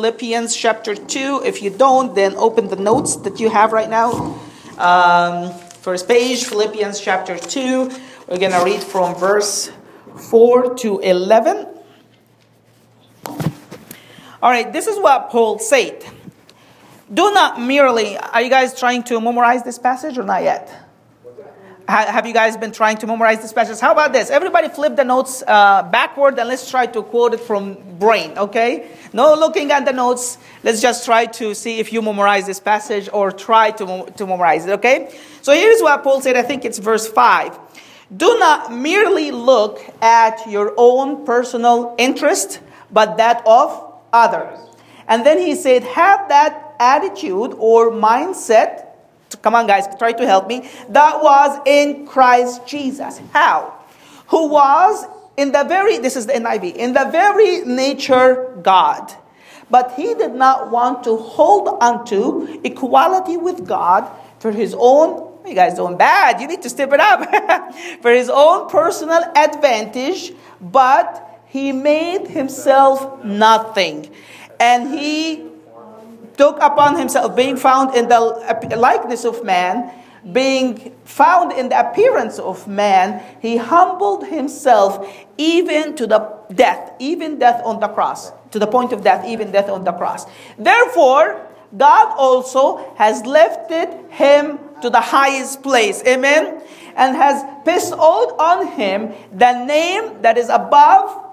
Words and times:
Philippians 0.00 0.56
chapter 0.56 0.94
2. 0.94 1.42
If 1.44 1.60
you 1.60 1.68
don't, 1.68 2.14
then 2.14 2.34
open 2.36 2.68
the 2.68 2.76
notes 2.76 3.16
that 3.16 3.38
you 3.38 3.50
have 3.50 3.70
right 3.70 3.90
now. 3.90 4.40
Um, 4.78 5.52
first 5.84 6.08
page, 6.08 6.44
Philippians 6.44 6.98
chapter 6.98 7.36
2. 7.36 7.90
We're 8.26 8.38
going 8.38 8.52
to 8.52 8.64
read 8.64 8.82
from 8.82 9.14
verse 9.14 9.70
4 10.30 10.74
to 10.76 11.00
11. 11.00 11.66
All 14.42 14.50
right, 14.50 14.72
this 14.72 14.86
is 14.86 14.98
what 14.98 15.28
Paul 15.28 15.58
said. 15.58 16.02
Do 17.12 17.30
not 17.32 17.60
merely, 17.60 18.16
are 18.16 18.40
you 18.40 18.48
guys 18.48 18.72
trying 18.80 19.02
to 19.02 19.20
memorize 19.20 19.64
this 19.64 19.78
passage 19.78 20.16
or 20.16 20.22
not 20.22 20.42
yet? 20.42 20.89
Have 21.90 22.24
you 22.24 22.32
guys 22.32 22.56
been 22.56 22.70
trying 22.70 22.98
to 22.98 23.06
memorize 23.08 23.42
this 23.42 23.52
passage? 23.52 23.80
How 23.80 23.90
about 23.90 24.12
this? 24.12 24.30
Everybody 24.30 24.68
flip 24.68 24.94
the 24.94 25.02
notes 25.02 25.42
uh, 25.44 25.82
backward 25.82 26.38
and 26.38 26.48
let's 26.48 26.70
try 26.70 26.86
to 26.86 27.02
quote 27.02 27.34
it 27.34 27.40
from 27.40 27.78
brain, 27.98 28.38
okay? 28.38 28.92
No 29.12 29.34
looking 29.34 29.72
at 29.72 29.84
the 29.84 29.92
notes. 29.92 30.38
Let's 30.62 30.80
just 30.80 31.04
try 31.04 31.26
to 31.26 31.52
see 31.52 31.80
if 31.80 31.92
you 31.92 32.00
memorize 32.00 32.46
this 32.46 32.60
passage 32.60 33.08
or 33.12 33.32
try 33.32 33.72
to, 33.72 34.06
to 34.16 34.24
memorize 34.24 34.66
it, 34.66 34.70
okay? 34.74 35.12
So 35.42 35.52
here's 35.52 35.80
what 35.80 36.04
Paul 36.04 36.20
said. 36.20 36.36
I 36.36 36.42
think 36.42 36.64
it's 36.64 36.78
verse 36.78 37.08
5. 37.08 37.58
Do 38.16 38.38
not 38.38 38.72
merely 38.72 39.32
look 39.32 39.80
at 40.00 40.48
your 40.48 40.74
own 40.76 41.26
personal 41.26 41.96
interest, 41.98 42.60
but 42.92 43.16
that 43.16 43.42
of 43.44 43.94
others. 44.12 44.60
And 45.08 45.26
then 45.26 45.38
he 45.38 45.56
said, 45.56 45.82
have 45.82 46.28
that 46.28 46.76
attitude 46.78 47.54
or 47.58 47.90
mindset 47.90 48.89
Come 49.42 49.54
on, 49.54 49.66
guys, 49.66 49.86
try 49.98 50.12
to 50.12 50.26
help 50.26 50.48
me. 50.48 50.68
That 50.88 51.22
was 51.22 51.60
in 51.66 52.06
Christ 52.06 52.66
Jesus. 52.66 53.20
How? 53.32 53.78
Who 54.28 54.48
was 54.48 55.06
in 55.36 55.52
the 55.52 55.64
very, 55.64 55.98
this 55.98 56.16
is 56.16 56.26
the 56.26 56.34
NIV, 56.34 56.74
in 56.74 56.92
the 56.92 57.08
very 57.10 57.60
nature 57.60 58.54
God. 58.62 59.12
But 59.70 59.92
he 59.92 60.14
did 60.14 60.34
not 60.34 60.70
want 60.70 61.04
to 61.04 61.16
hold 61.16 61.68
onto 61.80 62.60
equality 62.64 63.36
with 63.36 63.66
God 63.66 64.10
for 64.40 64.50
his 64.50 64.74
own, 64.76 65.32
you 65.46 65.54
guys 65.54 65.74
doing 65.74 65.96
bad, 65.96 66.40
you 66.40 66.48
need 66.48 66.62
to 66.62 66.68
step 66.68 66.92
it 66.92 67.00
up, 67.00 67.72
for 68.02 68.10
his 68.10 68.28
own 68.28 68.68
personal 68.68 69.22
advantage, 69.36 70.32
but 70.60 71.42
he 71.46 71.72
made 71.72 72.28
himself 72.28 73.24
nothing. 73.24 74.10
And 74.58 74.92
he 74.92 75.49
took 76.40 76.56
upon 76.62 76.96
himself 76.96 77.36
being 77.36 77.54
found 77.54 77.94
in 77.94 78.08
the 78.08 78.18
likeness 78.78 79.26
of 79.26 79.44
man, 79.44 79.92
being 80.32 80.96
found 81.04 81.52
in 81.52 81.68
the 81.68 81.78
appearance 81.78 82.38
of 82.38 82.66
man, 82.66 83.22
he 83.42 83.58
humbled 83.58 84.26
himself 84.26 85.06
even 85.36 85.94
to 85.94 86.06
the 86.06 86.18
death, 86.54 86.92
even 86.98 87.38
death 87.38 87.60
on 87.62 87.78
the 87.78 87.88
cross, 87.88 88.32
to 88.52 88.58
the 88.58 88.66
point 88.66 88.90
of 88.94 89.04
death, 89.04 89.22
even 89.26 89.52
death 89.52 89.68
on 89.68 89.84
the 89.84 89.92
cross. 89.92 90.24
Therefore, 90.58 91.46
God 91.76 92.14
also 92.16 92.94
has 92.96 93.26
lifted 93.26 93.92
him 94.08 94.58
to 94.80 94.88
the 94.88 95.00
highest 95.00 95.62
place. 95.62 96.02
Amen. 96.06 96.62
And 96.96 97.16
has 97.16 97.44
bestowed 97.66 98.32
on 98.40 98.66
him 98.66 99.12
the 99.36 99.64
name 99.66 100.22
that 100.22 100.38
is 100.38 100.48
above 100.48 101.26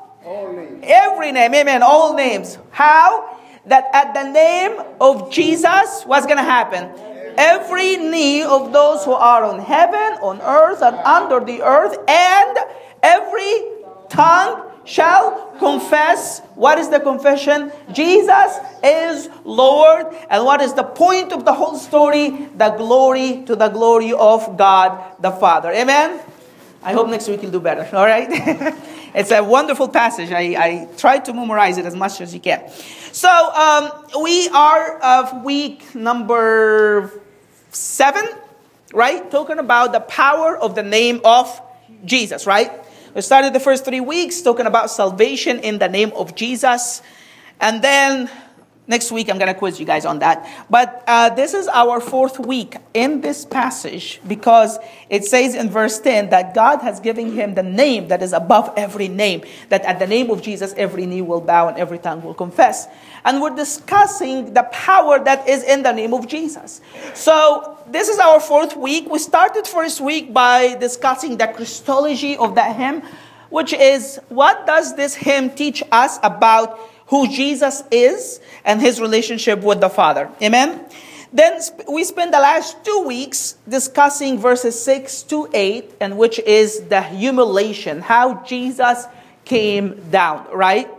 every 0.84 1.32
name. 1.32 1.54
Amen. 1.56 1.82
All 1.82 2.14
names. 2.14 2.58
How? 2.72 3.37
That 3.68 3.86
at 3.94 4.14
the 4.14 4.32
name 4.32 4.82
of 5.00 5.32
Jesus, 5.32 6.04
what's 6.06 6.26
going 6.26 6.38
to 6.38 6.44
happen? 6.44 6.90
Every 7.38 7.98
knee 7.98 8.44
of 8.44 8.74
those 8.74 9.06
who 9.06 9.12
are 9.14 9.44
on 9.44 9.60
heaven, 9.60 10.20
on 10.24 10.42
earth, 10.42 10.82
and 10.82 10.96
under 10.98 11.40
the 11.40 11.62
earth, 11.62 11.96
and 12.08 12.58
every 13.04 13.62
tongue 14.10 14.72
shall 14.86 15.52
confess. 15.60 16.40
What 16.56 16.80
is 16.80 16.90
the 16.90 17.00
confession? 17.00 17.72
Jesus 17.94 18.58
is 18.84 19.30
Lord. 19.44 20.08
And 20.30 20.46
what 20.46 20.62
is 20.62 20.74
the 20.74 20.84
point 20.84 21.34
of 21.34 21.46
the 21.46 21.54
whole 21.54 21.76
story? 21.76 22.30
The 22.56 22.70
glory 22.70 23.44
to 23.46 23.56
the 23.56 23.68
glory 23.68 24.14
of 24.14 24.58
God 24.58 25.22
the 25.22 25.32
Father. 25.32 25.72
Amen? 25.72 26.20
I 26.82 26.94
hope 26.94 27.10
next 27.10 27.28
week 27.28 27.44
you'll 27.44 27.52
do 27.52 27.60
better. 27.60 27.88
All 27.96 28.06
right? 28.06 28.32
it's 29.14 29.32
a 29.32 29.44
wonderful 29.44 29.88
passage. 29.88 30.32
I, 30.32 30.56
I 30.58 30.88
try 30.98 31.20
to 31.20 31.34
memorize 31.34 31.78
it 31.78 31.86
as 31.86 31.96
much 31.96 32.22
as 32.22 32.34
you 32.34 32.40
can. 32.40 32.70
So 33.12 33.30
um, 33.30 33.92
we 34.22 34.48
are 34.50 35.00
of 35.00 35.44
week 35.44 35.96
number 35.96 37.12
seven, 37.72 38.26
right? 38.94 39.30
Talking 39.32 39.60
about 39.60 39.92
the 39.92 40.00
power 40.02 40.58
of 40.58 40.76
the 40.76 40.84
name 40.84 41.22
of 41.24 41.62
Jesus, 42.06 42.46
right? 42.46 42.72
We 43.16 43.22
started 43.22 43.54
the 43.54 43.60
first 43.60 43.86
three 43.86 44.02
weeks 44.02 44.42
talking 44.42 44.66
about 44.66 44.92
salvation 44.92 45.60
in 45.60 45.80
the 45.80 45.88
name 45.88 46.12
of 46.16 46.36
Jesus. 46.36 47.02
And 47.60 47.82
then 47.82 48.30
Next 48.90 49.12
week, 49.12 49.30
I'm 49.30 49.38
going 49.38 49.54
to 49.54 49.60
quiz 49.60 49.82
you 49.82 49.86
guys 49.86 50.06
on 50.06 50.20
that. 50.20 50.48
But 50.70 51.04
uh, 51.08 51.30
this 51.32 51.54
is 51.54 51.68
our 51.68 52.00
fourth 52.00 52.40
week 52.40 52.78
in 52.94 53.20
this 53.20 53.44
passage 53.44 54.22
because 54.26 54.80
it 55.10 55.26
says 55.26 55.56
in 55.56 55.70
verse 55.70 56.00
10 56.00 56.30
that 56.30 56.54
God 56.54 56.82
has 56.82 57.02
given 57.02 57.34
him 57.34 57.56
the 57.56 57.64
name 57.64 58.08
that 58.08 58.24
is 58.24 58.32
above 58.32 58.74
every 58.78 59.10
name, 59.10 59.44
that 59.68 59.84
at 59.84 60.00
the 60.00 60.08
name 60.08 60.32
of 60.32 60.42
Jesus, 60.42 60.74
every 60.78 61.06
knee 61.06 61.22
will 61.22 61.42
bow 61.42 61.68
and 61.68 61.78
every 61.78 62.00
tongue 62.00 62.24
will 62.24 62.34
confess. 62.34 62.88
And 63.26 63.42
we're 63.42 63.56
discussing 63.56 64.54
the 64.54 64.64
power 64.64 65.22
that 65.22 65.50
is 65.50 65.64
in 65.64 65.84
the 65.84 65.92
name 65.92 66.14
of 66.14 66.26
Jesus. 66.26 66.80
So, 67.14 67.78
this 67.88 68.08
is 68.08 68.20
our 68.20 68.40
fourth 68.40 68.78
week. 68.78 69.10
We 69.10 69.20
started 69.20 69.68
first 69.68 70.00
week 70.00 70.34
by 70.34 70.76
discussing 70.76 71.36
the 71.36 71.48
Christology 71.48 72.38
of 72.38 72.56
that 72.56 72.78
hymn, 72.78 73.04
which 73.50 73.74
is 73.74 74.18
what 74.30 74.66
does 74.66 74.96
this 74.96 75.14
hymn 75.14 75.50
teach 75.50 75.84
us 75.92 76.20
about 76.24 76.80
who 77.08 77.28
Jesus 77.28 77.84
is 77.92 78.40
and 78.64 78.82
his 78.82 79.00
relationship 79.00 79.62
with 79.62 79.82
the 79.82 79.90
Father. 79.90 80.30
Amen? 80.42 80.86
Then 81.34 81.60
we 81.90 82.04
spent 82.04 82.32
the 82.32 82.40
last 82.40 82.84
two 82.86 83.04
weeks 83.06 83.56
discussing 83.68 84.40
verses 84.40 84.82
6 84.82 85.24
to 85.24 85.50
8, 85.54 85.96
and 86.00 86.18
which 86.18 86.40
is 86.40 86.82
the 86.86 87.02
humiliation, 87.02 88.02
how 88.02 88.44
Jesus 88.44 89.06
came 89.44 90.10
down, 90.10 90.48
right? 90.54 90.90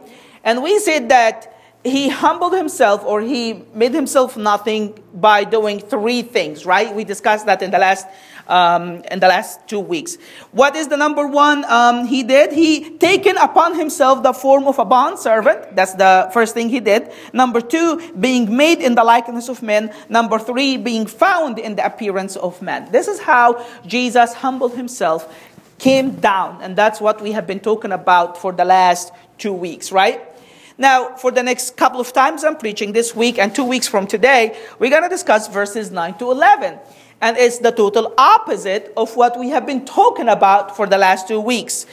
And 0.45 0.63
we 0.63 0.79
said 0.81 1.09
that 1.09 1.58
he 1.85 2.09
humbled 2.09 2.55
himself 2.55 3.05
or 3.05 3.21
he 3.21 3.65
made 3.75 3.95
himself 3.95 4.37
nothing 4.37 5.03
by 5.15 5.45
doing 5.45 5.81
three 5.81 6.23
things, 6.23 6.67
right? 6.67 6.95
We 6.95 7.05
discussed 7.05 7.47
that 7.47 7.63
in 7.63 7.71
the 7.71 7.79
last 7.79 8.07
um, 8.49 9.03
in 9.11 9.21
the 9.21 9.29
last 9.29 9.69
two 9.69 9.79
weeks. 9.79 10.17
What 10.53 10.75
is 10.75 10.89
the 10.89 10.97
number 10.97 11.27
one 11.27 11.65
um, 11.67 12.07
he 12.07 12.23
did? 12.23 12.53
He 12.53 12.97
taken 12.97 13.37
upon 13.37 13.79
himself 13.79 14.23
the 14.23 14.33
form 14.33 14.67
of 14.67 14.79
a 14.79 14.85
bond 14.85 15.19
servant. 15.19 15.77
That's 15.77 15.95
the 15.95 16.31
first 16.33 16.55
thing 16.55 16.71
he 16.71 16.81
did. 16.81 17.13
Number 17.33 17.61
two, 17.61 18.01
being 18.15 18.57
made 18.57 18.81
in 18.81 18.95
the 18.95 19.05
likeness 19.05 19.49
of 19.49 19.63
men. 19.63 19.93
Number 20.09 20.39
three, 20.39 20.79
being 20.79 21.07
found 21.07 21.59
in 21.59 21.77
the 21.77 21.85
appearance 21.85 22.37
of 22.37 22.61
man. 22.63 22.91
This 22.91 23.07
is 23.07 23.21
how 23.21 23.65
Jesus 23.87 24.33
humbled 24.33 24.75
himself, 24.75 25.33
came 25.79 26.13
down, 26.17 26.63
and 26.63 26.75
that's 26.75 27.01
what 27.01 27.21
we 27.21 27.33
have 27.33 27.47
been 27.47 27.61
talking 27.61 27.93
about 27.93 28.39
for 28.39 28.53
the 28.53 28.65
last 28.65 29.13
two 29.37 29.53
weeks, 29.53 29.93
right? 29.93 30.23
Now, 30.81 31.17
for 31.17 31.33
the 31.33 31.43
next 31.43 31.77
couple 31.77 32.01
of 32.01 32.13
times 32.13 32.45
I'm 32.45 32.57
preaching 32.57 32.93
this 32.93 33.15
week 33.15 33.37
and 33.37 33.53
two 33.53 33.65
weeks 33.65 33.89
from 33.89 34.07
today, 34.07 34.57
we're 34.79 34.91
going 34.91 35.03
to 35.03 35.09
discuss 35.09 35.49
verses 35.49 35.91
9 35.91 36.15
to 36.19 36.31
11. 36.31 36.79
And 37.21 37.37
it's 37.37 37.59
the 37.59 37.73
total 37.73 38.15
opposite 38.17 38.93
of 38.97 39.17
what 39.17 39.37
we 39.37 39.49
have 39.49 39.67
been 39.67 39.85
talking 39.85 40.29
about 40.29 40.77
for 40.77 40.87
the 40.87 40.97
last 40.97 41.27
two 41.27 41.41
weeks. 41.41 41.85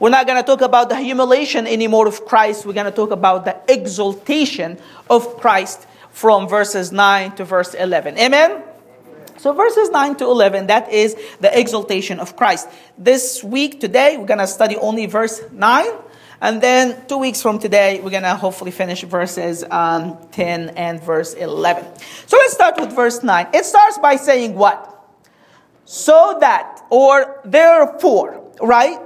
We're 0.00 0.10
not 0.10 0.26
going 0.26 0.42
to 0.42 0.44
talk 0.44 0.60
about 0.60 0.88
the 0.88 0.96
humiliation 0.96 1.68
anymore 1.68 2.08
of 2.08 2.24
Christ. 2.24 2.66
We're 2.66 2.72
going 2.72 2.86
to 2.86 2.90
talk 2.90 3.12
about 3.12 3.44
the 3.44 3.56
exaltation 3.68 4.80
of 5.08 5.36
Christ 5.36 5.86
from 6.10 6.48
verses 6.48 6.90
9 6.90 7.36
to 7.36 7.44
verse 7.44 7.74
11. 7.74 8.18
Amen? 8.18 8.64
So, 9.38 9.52
verses 9.52 9.90
9 9.90 10.16
to 10.16 10.24
11, 10.24 10.66
that 10.66 10.92
is 10.92 11.16
the 11.40 11.56
exaltation 11.56 12.18
of 12.18 12.34
Christ. 12.34 12.68
This 12.98 13.44
week, 13.44 13.80
today, 13.80 14.16
we're 14.16 14.26
going 14.26 14.40
to 14.40 14.48
study 14.48 14.76
only 14.76 15.06
verse 15.06 15.40
9. 15.52 15.86
And 16.42 16.60
then 16.60 17.06
two 17.06 17.18
weeks 17.18 17.40
from 17.40 17.60
today, 17.60 18.00
we're 18.00 18.10
going 18.10 18.24
to 18.24 18.34
hopefully 18.34 18.72
finish 18.72 19.02
verses 19.02 19.62
um, 19.70 20.18
10 20.32 20.70
and 20.70 21.00
verse 21.00 21.34
11. 21.34 21.86
So 22.26 22.36
let's 22.36 22.52
start 22.52 22.80
with 22.80 22.92
verse 22.92 23.22
9. 23.22 23.46
It 23.54 23.64
starts 23.64 23.98
by 23.98 24.16
saying 24.16 24.56
what? 24.56 24.88
So 25.84 26.38
that, 26.40 26.84
or 26.90 27.40
therefore, 27.44 28.42
right? 28.60 28.98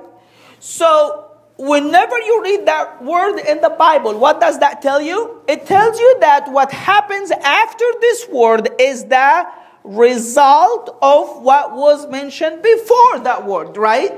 So 0.60 1.30
whenever 1.58 2.18
you 2.18 2.42
read 2.42 2.66
that 2.68 3.04
word 3.04 3.38
in 3.40 3.60
the 3.60 3.68
Bible, 3.68 4.18
what 4.18 4.40
does 4.40 4.58
that 4.60 4.80
tell 4.80 5.02
you? 5.02 5.42
It 5.46 5.66
tells 5.66 6.00
you 6.00 6.16
that 6.20 6.50
what 6.50 6.72
happens 6.72 7.30
after 7.32 7.84
this 8.00 8.26
word 8.30 8.70
is 8.80 9.04
the 9.04 9.46
result 9.84 10.96
of 11.02 11.42
what 11.42 11.76
was 11.76 12.08
mentioned 12.08 12.62
before 12.62 13.18
that 13.20 13.44
word, 13.46 13.76
right? 13.76 14.12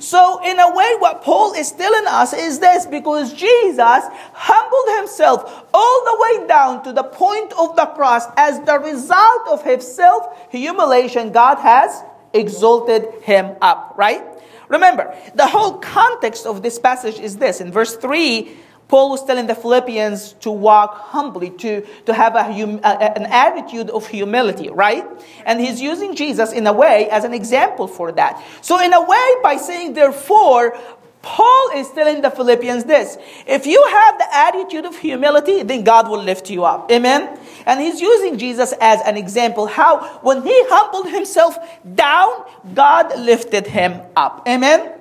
So, 0.00 0.40
in 0.44 0.58
a 0.58 0.74
way, 0.74 0.94
what 0.98 1.22
Paul 1.22 1.54
is 1.54 1.72
telling 1.72 2.06
us 2.06 2.32
is 2.32 2.58
this 2.58 2.86
because 2.86 3.32
Jesus 3.32 4.02
humbled 4.32 4.98
himself 4.98 5.66
all 5.74 6.04
the 6.04 6.16
way 6.20 6.46
down 6.46 6.84
to 6.84 6.92
the 6.92 7.02
point 7.02 7.52
of 7.58 7.76
the 7.76 7.86
cross 7.86 8.24
as 8.36 8.60
the 8.60 8.78
result 8.78 9.48
of 9.48 9.62
his 9.64 9.86
self 9.94 10.50
humiliation, 10.50 11.32
God 11.32 11.56
has 11.56 12.02
exalted 12.32 13.08
him 13.22 13.56
up, 13.60 13.94
right? 13.96 14.22
Remember, 14.68 15.16
the 15.34 15.46
whole 15.46 15.78
context 15.78 16.46
of 16.46 16.62
this 16.62 16.78
passage 16.78 17.18
is 17.18 17.38
this. 17.38 17.60
In 17.60 17.72
verse 17.72 17.96
3, 17.96 18.54
Paul 18.88 19.10
was 19.10 19.24
telling 19.24 19.46
the 19.46 19.54
Philippians 19.54 20.32
to 20.40 20.50
walk 20.50 20.94
humbly, 20.94 21.50
to, 21.50 21.86
to 22.06 22.14
have 22.14 22.34
a 22.34 22.42
hum, 22.42 22.80
a, 22.82 23.18
an 23.18 23.26
attitude 23.26 23.90
of 23.90 24.06
humility, 24.06 24.70
right? 24.70 25.06
And 25.44 25.60
he's 25.60 25.80
using 25.80 26.14
Jesus 26.14 26.52
in 26.52 26.66
a 26.66 26.72
way 26.72 27.08
as 27.10 27.24
an 27.24 27.34
example 27.34 27.86
for 27.86 28.12
that. 28.12 28.42
So, 28.62 28.82
in 28.82 28.94
a 28.94 29.04
way, 29.04 29.34
by 29.42 29.56
saying, 29.56 29.92
therefore, 29.92 30.78
Paul 31.20 31.70
is 31.74 31.90
telling 31.90 32.22
the 32.22 32.30
Philippians 32.30 32.84
this 32.84 33.18
if 33.46 33.66
you 33.66 33.84
have 33.90 34.18
the 34.18 34.34
attitude 34.34 34.86
of 34.86 34.96
humility, 34.96 35.62
then 35.62 35.84
God 35.84 36.08
will 36.08 36.22
lift 36.22 36.48
you 36.48 36.64
up. 36.64 36.90
Amen? 36.90 37.38
And 37.66 37.80
he's 37.80 38.00
using 38.00 38.38
Jesus 38.38 38.72
as 38.80 39.02
an 39.02 39.18
example 39.18 39.66
how 39.66 40.20
when 40.22 40.42
he 40.42 40.54
humbled 40.68 41.12
himself 41.12 41.58
down, 41.94 42.44
God 42.72 43.18
lifted 43.18 43.66
him 43.66 44.00
up. 44.16 44.48
Amen? 44.48 44.97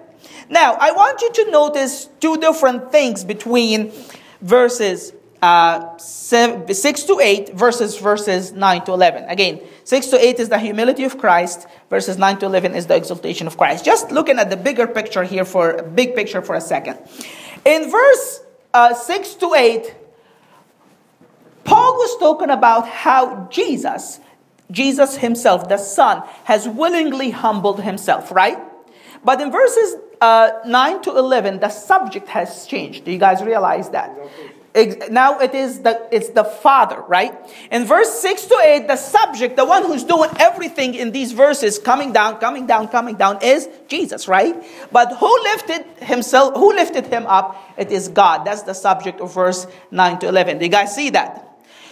Now, 0.50 0.76
I 0.80 0.92
want 0.92 1.22
you 1.22 1.32
to 1.32 1.52
notice 1.52 2.10
two 2.20 2.38
different 2.38 2.92
things 2.92 3.24
between 3.24 3.92
verses 4.42 5.14
uh, 5.42 5.98
6 5.98 7.04
to 7.04 7.20
8 7.20 7.54
versus 7.54 7.98
verses 7.98 8.54
9 8.54 8.86
to 8.86 8.94
11. 8.94 9.26
Again, 9.26 9.62
6 9.84 10.08
to 10.08 10.26
8 10.26 10.40
is 10.40 10.50
the 10.50 10.58
humility 10.58 11.04
of 11.04 11.18
Christ, 11.18 11.68
verses 11.90 12.18
9 12.18 12.40
to 12.40 12.46
11 12.48 12.76
is 12.76 12.88
the 12.88 12.96
exaltation 12.96 13.46
of 13.46 13.58
Christ. 13.58 13.86
Just 13.86 14.12
looking 14.12 14.40
at 14.40 14.50
the 14.50 14.58
bigger 14.58 14.88
picture 14.88 15.24
here 15.24 15.46
for 15.46 15.72
a 15.72 15.84
big 15.84 16.16
picture 16.16 16.42
for 16.42 16.56
a 16.56 16.62
second. 16.62 16.98
In 17.66 17.92
verse 17.92 18.42
uh, 18.74 18.94
6 18.94 19.36
to 19.36 19.54
8, 19.54 19.96
Paul 21.66 21.94
was 21.96 22.18
talking 22.18 22.50
about 22.50 22.88
how 22.88 23.48
Jesus, 23.52 24.20
Jesus 24.72 25.18
himself, 25.18 25.68
the 25.68 25.78
Son, 25.78 26.24
has 26.46 26.68
willingly 26.68 27.30
humbled 27.30 27.82
himself, 27.82 28.32
right? 28.32 28.58
But 29.24 29.42
in 29.42 29.52
verses 29.52 29.96
uh, 30.22 30.52
9 30.66 31.02
to 31.04 31.18
11, 31.18 31.60
the 31.60 31.70
subject 31.70 32.28
has 32.30 32.66
changed. 32.66 33.06
Do 33.06 33.12
you 33.12 33.18
guys 33.18 33.44
realize 33.44 33.90
that? 33.92 34.16
Now 35.10 35.40
it 35.40 35.56
is 35.56 35.82
the, 35.82 36.08
it's 36.12 36.30
the 36.30 36.44
Father, 36.44 37.02
right? 37.08 37.34
In 37.72 37.86
verse 37.86 38.20
6 38.20 38.46
to 38.46 38.62
8, 38.64 38.88
the 38.88 38.96
subject, 38.96 39.56
the 39.56 39.66
one 39.66 39.84
who's 39.84 40.04
doing 40.04 40.30
everything 40.40 40.94
in 40.94 41.12
these 41.12 41.32
verses, 41.32 41.80
coming 41.80 42.14
down, 42.14 42.38
coming 42.40 42.68
down, 42.68 42.88
coming 42.90 43.16
down, 43.16 43.40
is 43.42 43.68
Jesus, 43.88 44.28
right? 44.28 44.56
But 44.92 45.18
who 45.18 45.44
lifted 45.44 45.84
himself, 46.04 46.56
who 46.56 46.74
lifted 46.74 47.08
him 47.08 47.26
up? 47.26 47.58
It 47.78 47.92
is 47.92 48.08
God. 48.08 48.46
That's 48.46 48.64
the 48.64 48.74
subject 48.74 49.20
of 49.20 49.34
verse 49.34 49.66
9 49.90 50.20
to 50.20 50.28
11. 50.28 50.60
Do 50.60 50.66
you 50.66 50.72
guys 50.72 50.94
see 50.94 51.10
that? 51.12 51.47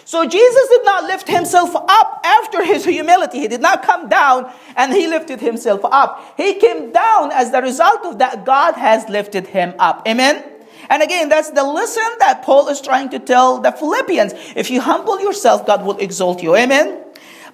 So 0.06 0.24
Jesus 0.24 0.70
did 0.70 0.86
not 0.86 1.06
lift 1.06 1.28
himself 1.28 1.76
up 1.76 2.22
after 2.24 2.64
his 2.64 2.86
humility. 2.86 3.40
He 3.40 3.48
did 3.48 3.62
not 3.62 3.82
come 3.82 4.08
down 4.08 4.52
and 4.76 4.94
he 4.94 5.08
lifted 5.08 5.42
himself 5.42 5.82
up. 5.84 6.36
He 6.38 6.54
came 6.60 6.92
down 6.92 7.32
as 7.32 7.52
the 7.52 7.62
result 7.62 8.06
of 8.06 8.20
that 8.20 8.46
God 8.46 8.76
has 8.76 9.10
lifted 9.10 9.48
him 9.48 9.74
up. 9.80 10.08
Amen? 10.08 10.44
And 10.92 11.02
again, 11.02 11.28
that's 11.28 11.50
the 11.50 11.64
lesson 11.64 12.04
that 12.20 12.44
Paul 12.44 12.68
is 12.70 12.82
trying 12.82 13.10
to 13.10 13.20
tell 13.20 13.60
the 13.60 13.72
Philippians. 13.72 14.34
If 14.56 14.70
you 14.70 14.80
humble 14.80 15.20
yourself, 15.20 15.66
God 15.66 15.84
will 15.84 15.98
exalt 15.98 16.44
you. 16.44 16.56
Amen? 16.56 17.04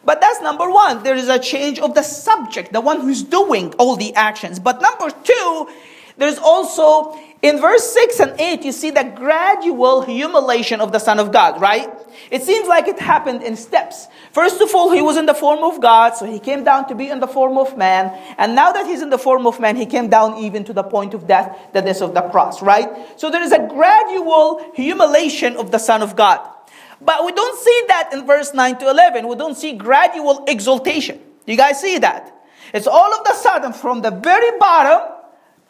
But 0.03 0.19
that's 0.19 0.41
number 0.41 0.69
one. 0.69 1.03
There 1.03 1.15
is 1.15 1.29
a 1.29 1.39
change 1.39 1.79
of 1.79 1.95
the 1.95 2.03
subject, 2.03 2.73
the 2.73 2.81
one 2.81 2.99
who's 2.99 3.23
doing 3.23 3.73
all 3.75 3.95
the 3.95 4.13
actions. 4.15 4.59
But 4.59 4.81
number 4.81 5.09
two, 5.23 5.69
there's 6.17 6.37
also 6.37 7.17
in 7.41 7.59
verse 7.59 7.83
6 7.91 8.19
and 8.19 8.39
8, 8.39 8.63
you 8.63 8.71
see 8.71 8.91
the 8.91 9.03
gradual 9.03 10.01
humiliation 10.01 10.79
of 10.79 10.91
the 10.91 10.99
Son 10.99 11.19
of 11.19 11.31
God, 11.31 11.59
right? 11.59 11.89
It 12.29 12.43
seems 12.43 12.67
like 12.67 12.87
it 12.87 12.99
happened 12.99 13.41
in 13.41 13.55
steps. 13.55 14.07
First 14.31 14.61
of 14.61 14.75
all, 14.75 14.91
he 14.91 15.01
was 15.01 15.17
in 15.17 15.25
the 15.25 15.33
form 15.33 15.63
of 15.63 15.81
God, 15.81 16.11
so 16.15 16.25
he 16.25 16.39
came 16.39 16.63
down 16.63 16.87
to 16.89 16.95
be 16.95 17.09
in 17.09 17.19
the 17.19 17.27
form 17.27 17.57
of 17.57 17.75
man. 17.75 18.15
And 18.37 18.53
now 18.53 18.71
that 18.71 18.85
he's 18.85 19.01
in 19.01 19.09
the 19.09 19.17
form 19.17 19.47
of 19.47 19.59
man, 19.59 19.75
he 19.75 19.87
came 19.87 20.07
down 20.07 20.37
even 20.37 20.63
to 20.65 20.73
the 20.73 20.83
point 20.83 21.15
of 21.15 21.25
death, 21.25 21.57
the 21.73 21.81
death 21.81 22.01
of 22.01 22.13
the 22.13 22.21
cross, 22.21 22.61
right? 22.61 22.89
So 23.19 23.31
there 23.31 23.41
is 23.41 23.51
a 23.51 23.67
gradual 23.67 24.63
humiliation 24.75 25.57
of 25.57 25.71
the 25.71 25.79
Son 25.79 26.03
of 26.03 26.15
God. 26.15 26.47
But 27.01 27.25
we 27.25 27.31
don't 27.31 27.59
see 27.59 27.83
that 27.87 28.11
in 28.13 28.27
verse 28.27 28.53
9 28.53 28.77
to 28.77 28.89
11. 28.89 29.27
We 29.27 29.35
don't 29.35 29.57
see 29.57 29.73
gradual 29.73 30.45
exaltation. 30.47 31.19
You 31.47 31.57
guys 31.57 31.81
see 31.81 31.97
that? 31.97 32.31
It's 32.71 32.85
all 32.85 33.13
of 33.13 33.25
the 33.25 33.33
sudden 33.33 33.73
from 33.73 34.01
the 34.01 34.11
very 34.11 34.57
bottom 34.59 35.20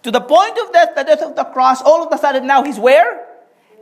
to 0.04 0.12
the 0.12 0.22
point 0.22 0.58
of 0.58 0.72
death, 0.74 0.96
the 0.96 1.04
death 1.04 1.22
of 1.22 1.36
the 1.36 1.44
cross, 1.46 1.82
all 1.82 2.06
of 2.06 2.12
a 2.12 2.18
sudden 2.18 2.48
now 2.48 2.64
he's 2.64 2.80
where? 2.80 3.26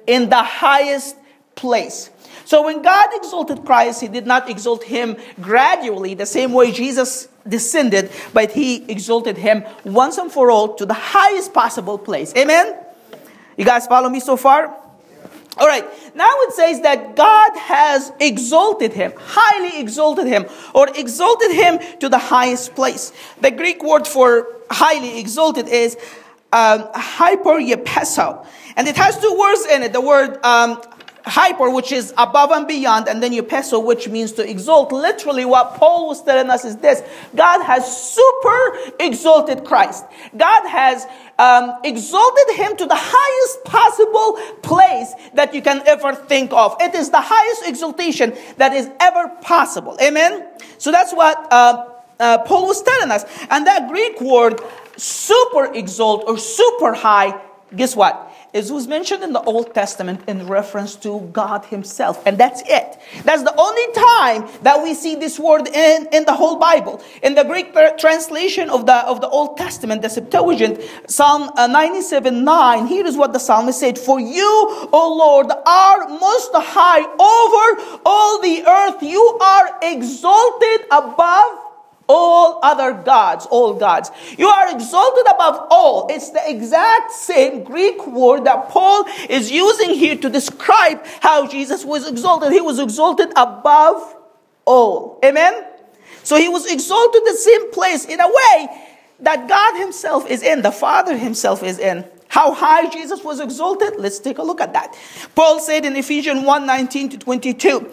In 0.07 0.29
the 0.29 0.43
highest 0.43 1.15
place. 1.55 2.09
So 2.45 2.63
when 2.63 2.81
God 2.81 3.09
exalted 3.13 3.63
Christ, 3.63 4.01
he 4.01 4.07
did 4.07 4.25
not 4.25 4.49
exalt 4.49 4.83
him 4.83 5.17
gradually, 5.39 6.15
the 6.15 6.25
same 6.25 6.51
way 6.51 6.71
Jesus 6.71 7.27
descended, 7.47 8.11
but 8.33 8.51
he 8.51 8.89
exalted 8.89 9.37
him 9.37 9.63
once 9.83 10.17
and 10.17 10.31
for 10.31 10.49
all 10.49 10.73
to 10.75 10.85
the 10.85 10.93
highest 10.93 11.53
possible 11.53 11.97
place. 11.97 12.33
Amen? 12.35 12.75
You 13.55 13.65
guys 13.65 13.87
follow 13.87 14.09
me 14.09 14.19
so 14.19 14.35
far? 14.35 14.75
All 15.59 15.67
right, 15.67 15.85
now 16.15 16.29
it 16.29 16.53
says 16.53 16.81
that 16.81 17.15
God 17.17 17.57
has 17.57 18.13
exalted 18.19 18.93
him, 18.93 19.11
highly 19.17 19.81
exalted 19.81 20.27
him, 20.27 20.45
or 20.73 20.87
exalted 20.95 21.51
him 21.51 21.79
to 21.99 22.07
the 22.07 22.17
highest 22.17 22.75
place. 22.75 23.11
The 23.41 23.51
Greek 23.51 23.83
word 23.83 24.07
for 24.07 24.47
highly 24.71 25.19
exalted 25.19 25.67
is 25.67 25.97
um, 26.53 26.87
hyper 26.93 27.59
And 27.59 28.87
it 28.87 28.95
has 28.95 29.19
two 29.19 29.37
words 29.37 29.65
in 29.65 29.83
it. 29.83 29.93
The 29.93 30.01
word 30.01 30.43
um, 30.45 30.81
hyper, 31.25 31.69
which 31.69 31.91
is 31.91 32.13
above 32.17 32.51
and 32.51 32.67
beyond, 32.67 33.07
and 33.07 33.21
then 33.21 33.33
you 33.33 33.43
eupeso, 33.43 33.83
which 33.83 34.07
means 34.07 34.33
to 34.33 34.49
exalt. 34.49 34.91
Literally, 34.91 35.45
what 35.45 35.75
Paul 35.75 36.07
was 36.07 36.23
telling 36.23 36.49
us 36.49 36.65
is 36.65 36.77
this 36.77 37.01
God 37.35 37.63
has 37.63 38.13
super 38.13 38.93
exalted 38.99 39.65
Christ. 39.65 40.05
God 40.35 40.67
has 40.67 41.05
um, 41.37 41.79
exalted 41.83 42.55
him 42.55 42.75
to 42.77 42.85
the 42.85 42.97
highest 42.97 43.63
possible 43.65 44.33
place 44.61 45.13
that 45.33 45.53
you 45.53 45.61
can 45.61 45.81
ever 45.85 46.13
think 46.15 46.51
of. 46.53 46.75
It 46.79 46.95
is 46.95 47.09
the 47.09 47.21
highest 47.21 47.67
exaltation 47.67 48.35
that 48.57 48.73
is 48.73 48.89
ever 48.99 49.29
possible. 49.41 49.97
Amen? 50.01 50.47
So 50.77 50.91
that's 50.91 51.13
what 51.13 51.47
uh, 51.51 51.89
uh, 52.19 52.39
Paul 52.39 52.67
was 52.67 52.81
telling 52.81 53.11
us. 53.11 53.25
And 53.49 53.65
that 53.67 53.89
Greek 53.89 54.19
word, 54.21 54.61
super 54.97 55.73
exalt 55.73 56.25
or 56.27 56.37
super 56.37 56.93
high, 56.93 57.39
guess 57.75 57.95
what? 57.95 58.28
Is 58.53 58.69
who's 58.69 58.87
mentioned 58.87 59.23
in 59.23 59.33
the 59.33 59.41
Old 59.41 59.73
Testament 59.73 60.21
in 60.27 60.47
reference 60.47 60.95
to 60.97 61.21
God 61.31 61.65
Himself. 61.65 62.25
And 62.25 62.37
that's 62.37 62.61
it. 62.65 62.97
That's 63.23 63.43
the 63.43 63.55
only 63.55 63.93
time 63.93 64.63
that 64.63 64.81
we 64.83 64.93
see 64.93 65.15
this 65.15 65.39
word 65.39 65.67
in, 65.67 66.07
in 66.11 66.25
the 66.25 66.33
whole 66.33 66.57
Bible. 66.57 67.01
In 67.21 67.35
the 67.35 67.43
Greek 67.43 67.73
translation 67.97 68.69
of 68.69 68.85
the, 68.85 68.95
of 69.07 69.21
the 69.21 69.29
Old 69.29 69.57
Testament, 69.57 70.01
the 70.01 70.09
Septuagint, 70.09 70.81
Psalm 71.07 71.51
uh, 71.55 71.67
97 71.67 72.43
9, 72.43 72.87
here 72.87 73.05
is 73.05 73.15
what 73.15 73.33
the 73.33 73.39
psalmist 73.39 73.79
said 73.79 73.97
For 73.97 74.19
you, 74.19 74.89
O 74.91 75.15
Lord, 75.17 75.47
are 75.65 76.09
most 76.09 76.51
high 76.53 77.01
over 77.01 77.99
all 78.05 78.41
the 78.41 78.65
earth. 78.65 79.03
You 79.03 79.37
are 79.41 79.79
exalted 79.83 80.87
above 80.91 81.68
all 82.09 82.59
other 82.63 82.91
gods, 82.91 83.45
all 83.45 83.75
gods. 83.75 84.09
You 84.37 84.47
are 84.47 84.73
exalted 84.73 85.25
above 85.29 85.67
all. 85.69 86.07
It's 86.09 86.31
the 86.31 86.41
exact 86.49 87.11
same 87.11 87.63
Greek 87.63 88.05
word 88.07 88.45
that 88.45 88.69
Paul 88.69 89.05
is 89.29 89.51
using 89.51 89.91
here 89.91 90.17
to 90.17 90.29
describe 90.29 91.05
how 91.21 91.47
Jesus 91.47 91.85
was 91.85 92.09
exalted. 92.09 92.51
He 92.51 92.61
was 92.61 92.79
exalted 92.79 93.29
above 93.37 94.15
all. 94.65 95.19
Amen? 95.23 95.63
So 96.23 96.35
he 96.35 96.49
was 96.49 96.69
exalted 96.69 97.21
the 97.25 97.37
same 97.37 97.71
place 97.71 98.05
in 98.05 98.19
a 98.19 98.27
way 98.27 98.85
that 99.21 99.47
God 99.47 99.79
himself 99.79 100.29
is 100.29 100.41
in, 100.41 100.63
the 100.63 100.71
Father 100.71 101.15
himself 101.15 101.61
is 101.61 101.77
in. 101.77 102.05
How 102.27 102.53
high 102.53 102.89
Jesus 102.89 103.23
was 103.23 103.39
exalted? 103.39 103.95
Let's 103.97 104.19
take 104.19 104.37
a 104.37 104.43
look 104.43 104.61
at 104.61 104.73
that. 104.73 104.95
Paul 105.35 105.59
said 105.59 105.85
in 105.85 105.95
Ephesians 105.95 106.45
1 106.45 106.65
19 106.65 107.09
to 107.09 107.17
22 107.17 107.91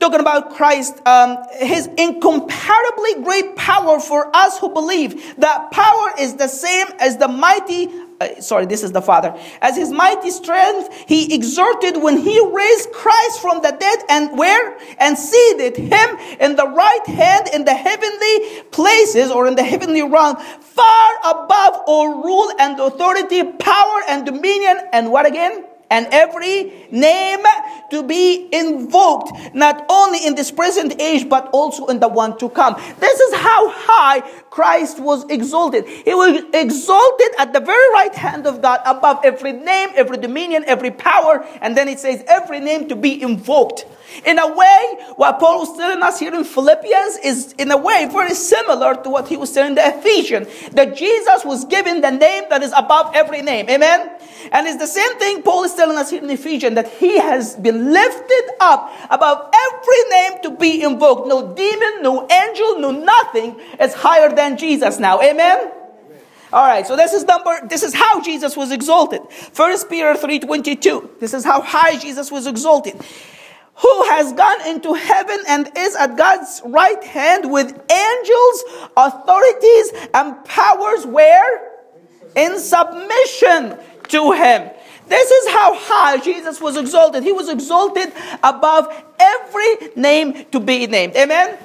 talking 0.00 0.20
about 0.20 0.56
Christ, 0.56 0.98
um, 1.06 1.36
his 1.58 1.86
incomparably 1.98 3.22
great 3.22 3.54
power 3.54 4.00
for 4.00 4.34
us 4.34 4.58
who 4.58 4.70
believe. 4.72 5.36
That 5.36 5.70
power 5.70 6.12
is 6.18 6.36
the 6.36 6.48
same 6.48 6.86
as 6.98 7.18
the 7.18 7.28
mighty, 7.28 7.88
uh, 8.18 8.40
sorry, 8.40 8.64
this 8.64 8.82
is 8.82 8.92
the 8.92 9.02
Father. 9.02 9.38
As 9.60 9.76
his 9.76 9.92
mighty 9.92 10.30
strength 10.30 10.92
he 11.06 11.34
exerted 11.34 12.02
when 12.02 12.16
he 12.16 12.40
raised 12.50 12.90
Christ 12.92 13.42
from 13.42 13.60
the 13.60 13.76
dead 13.78 13.98
and 14.08 14.38
where? 14.38 14.78
And 14.98 15.18
seated 15.18 15.76
him 15.76 16.16
in 16.40 16.56
the 16.56 16.66
right 16.66 17.06
hand 17.06 17.50
in 17.52 17.66
the 17.66 17.74
heavenly 17.74 18.62
places 18.70 19.30
or 19.30 19.46
in 19.46 19.54
the 19.54 19.64
heavenly 19.64 20.02
realm, 20.02 20.36
far 20.36 21.12
above 21.24 21.82
all 21.86 22.22
rule 22.22 22.50
and 22.58 22.80
authority, 22.80 23.44
power 23.44 24.00
and 24.08 24.24
dominion, 24.24 24.78
and 24.94 25.12
what 25.12 25.26
again? 25.26 25.66
And 25.90 26.06
every 26.12 26.86
name 26.90 27.40
to 27.90 28.02
be 28.04 28.48
invoked, 28.52 29.54
not 29.54 29.84
only 29.88 30.24
in 30.24 30.36
this 30.36 30.50
present 30.50 31.00
age, 31.00 31.28
but 31.28 31.48
also 31.52 31.86
in 31.86 31.98
the 31.98 32.08
one 32.08 32.38
to 32.38 32.48
come. 32.48 32.80
This 33.00 33.20
is 33.20 33.34
how 33.34 33.68
high 33.70 34.20
Christ 34.50 35.00
was 35.00 35.28
exalted. 35.28 35.86
He 35.86 36.14
was 36.14 36.42
exalted 36.54 37.28
at 37.38 37.52
the 37.52 37.60
very 37.60 37.92
right 37.92 38.14
hand 38.14 38.46
of 38.46 38.62
God 38.62 38.80
above 38.86 39.20
every 39.24 39.52
name, 39.52 39.88
every 39.94 40.18
dominion, 40.18 40.64
every 40.66 40.92
power. 40.92 41.44
And 41.60 41.76
then 41.76 41.88
it 41.88 41.98
says 41.98 42.22
every 42.26 42.60
name 42.60 42.88
to 42.88 42.96
be 42.96 43.20
invoked. 43.20 43.84
In 44.24 44.38
a 44.38 44.54
way, 44.54 44.96
what 45.16 45.38
Paul 45.38 45.60
was 45.60 45.76
telling 45.76 46.02
us 46.02 46.18
here 46.18 46.34
in 46.34 46.44
Philippians 46.44 47.18
is, 47.18 47.54
in 47.58 47.70
a 47.70 47.76
way, 47.76 48.08
very 48.10 48.34
similar 48.34 48.94
to 49.02 49.10
what 49.10 49.28
he 49.28 49.36
was 49.36 49.52
telling 49.52 49.74
the 49.74 49.86
Ephesians. 49.86 50.48
That 50.72 50.96
Jesus 50.96 51.44
was 51.44 51.64
given 51.64 52.00
the 52.00 52.10
name 52.10 52.44
that 52.50 52.62
is 52.62 52.72
above 52.76 53.14
every 53.14 53.42
name. 53.42 53.68
Amen? 53.68 54.10
And 54.52 54.66
it's 54.66 54.78
the 54.78 54.86
same 54.86 55.18
thing 55.18 55.42
Paul 55.42 55.64
is 55.64 55.74
telling 55.74 55.96
us 55.96 56.10
here 56.10 56.22
in 56.22 56.30
Ephesians 56.30 56.74
that 56.74 56.88
he 56.88 57.18
has 57.18 57.56
been 57.56 57.92
lifted 57.92 58.50
up 58.60 58.92
above 59.10 59.52
every 59.54 60.10
name 60.10 60.42
to 60.42 60.50
be 60.50 60.82
invoked. 60.82 61.28
No 61.28 61.54
demon, 61.54 62.02
no 62.02 62.28
angel, 62.30 62.80
no 62.80 62.90
nothing 62.90 63.60
is 63.80 63.94
higher 63.94 64.34
than 64.34 64.56
Jesus 64.56 64.98
now. 64.98 65.20
Amen? 65.20 65.72
All 66.52 66.66
right, 66.66 66.84
so 66.84 66.96
this 66.96 67.12
is 67.12 67.24
number 67.24 67.60
this 67.68 67.84
is 67.84 67.94
how 67.94 68.20
Jesus 68.20 68.56
was 68.56 68.72
exalted. 68.72 69.20
First 69.30 69.88
Peter 69.88 70.14
3:22. 70.14 71.20
This 71.20 71.32
is 71.32 71.44
how 71.44 71.60
high 71.60 71.96
Jesus 71.96 72.30
was 72.30 72.46
exalted. 72.48 72.96
Who 73.82 74.04
has 74.08 74.32
gone 74.32 74.66
into 74.68 74.94
heaven 74.94 75.38
and 75.48 75.70
is 75.76 75.96
at 75.96 76.16
God's 76.16 76.60
right 76.64 77.02
hand 77.02 77.50
with 77.50 77.68
angels, 77.90 78.64
authorities, 78.96 79.92
and 80.12 80.44
powers 80.44 81.06
where? 81.06 81.70
In 82.36 82.58
submission 82.58 83.78
to 84.08 84.32
him. 84.32 84.70
This 85.08 85.30
is 85.30 85.52
how 85.52 85.74
high 85.74 86.18
Jesus 86.18 86.60
was 86.60 86.76
exalted. 86.76 87.22
He 87.22 87.32
was 87.32 87.48
exalted 87.48 88.12
above 88.44 88.86
every 89.18 89.90
name 89.96 90.44
to 90.52 90.60
be 90.60 90.86
named. 90.86 91.16
Amen. 91.16 91.58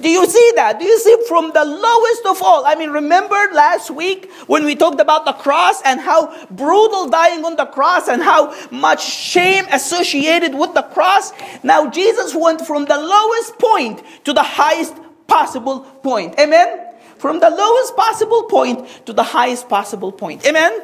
Do 0.00 0.10
you 0.10 0.26
see 0.26 0.52
that? 0.56 0.78
Do 0.78 0.84
you 0.84 0.98
see 0.98 1.16
from 1.26 1.52
the 1.52 1.64
lowest 1.64 2.26
of 2.26 2.42
all? 2.42 2.66
I 2.66 2.74
mean, 2.74 2.90
remember 2.90 3.36
last 3.52 3.90
week 3.90 4.30
when 4.46 4.64
we 4.64 4.74
talked 4.74 5.00
about 5.00 5.24
the 5.24 5.32
cross 5.32 5.80
and 5.84 6.00
how 6.00 6.46
brutal 6.48 7.08
dying 7.08 7.44
on 7.44 7.56
the 7.56 7.66
cross 7.66 8.08
and 8.08 8.22
how 8.22 8.54
much 8.70 9.04
shame 9.04 9.64
associated 9.72 10.54
with 10.54 10.74
the 10.74 10.82
cross? 10.82 11.32
Now, 11.62 11.88
Jesus 11.88 12.34
went 12.34 12.66
from 12.66 12.84
the 12.84 12.98
lowest 12.98 13.58
point 13.58 14.02
to 14.24 14.32
the 14.32 14.42
highest 14.42 14.94
possible 15.26 15.80
point. 15.80 16.38
Amen? 16.38 16.86
From 17.16 17.40
the 17.40 17.48
lowest 17.48 17.96
possible 17.96 18.44
point 18.44 18.86
to 19.06 19.12
the 19.12 19.22
highest 19.22 19.68
possible 19.68 20.12
point. 20.12 20.46
Amen? 20.46 20.78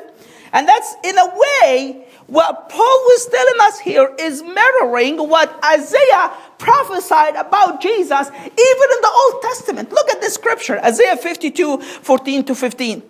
And 0.53 0.69
that's 0.69 0.95
in 1.05 1.17
a 1.19 1.27
way 1.27 2.07
what 2.33 2.71
Paul 2.71 3.07
is 3.13 3.27
telling 3.27 3.61
us 3.61 3.79
here 3.79 4.11
is 4.19 4.43
mirroring 4.43 5.19
what 5.19 5.55
Isaiah 5.63 6.33
prophesied 6.57 7.37
about 7.37 7.83
Jesus 7.83 8.29
even 8.29 8.47
in 8.49 9.01
the 9.03 9.13
Old 9.15 9.43
Testament. 9.43 9.93
Look 9.93 10.09
at 10.09 10.23
this 10.23 10.33
scripture, 10.33 10.81
Isaiah 10.83 11.19
52 11.19 11.83
14 11.83 12.45
to 12.47 12.55
15. 12.55 13.03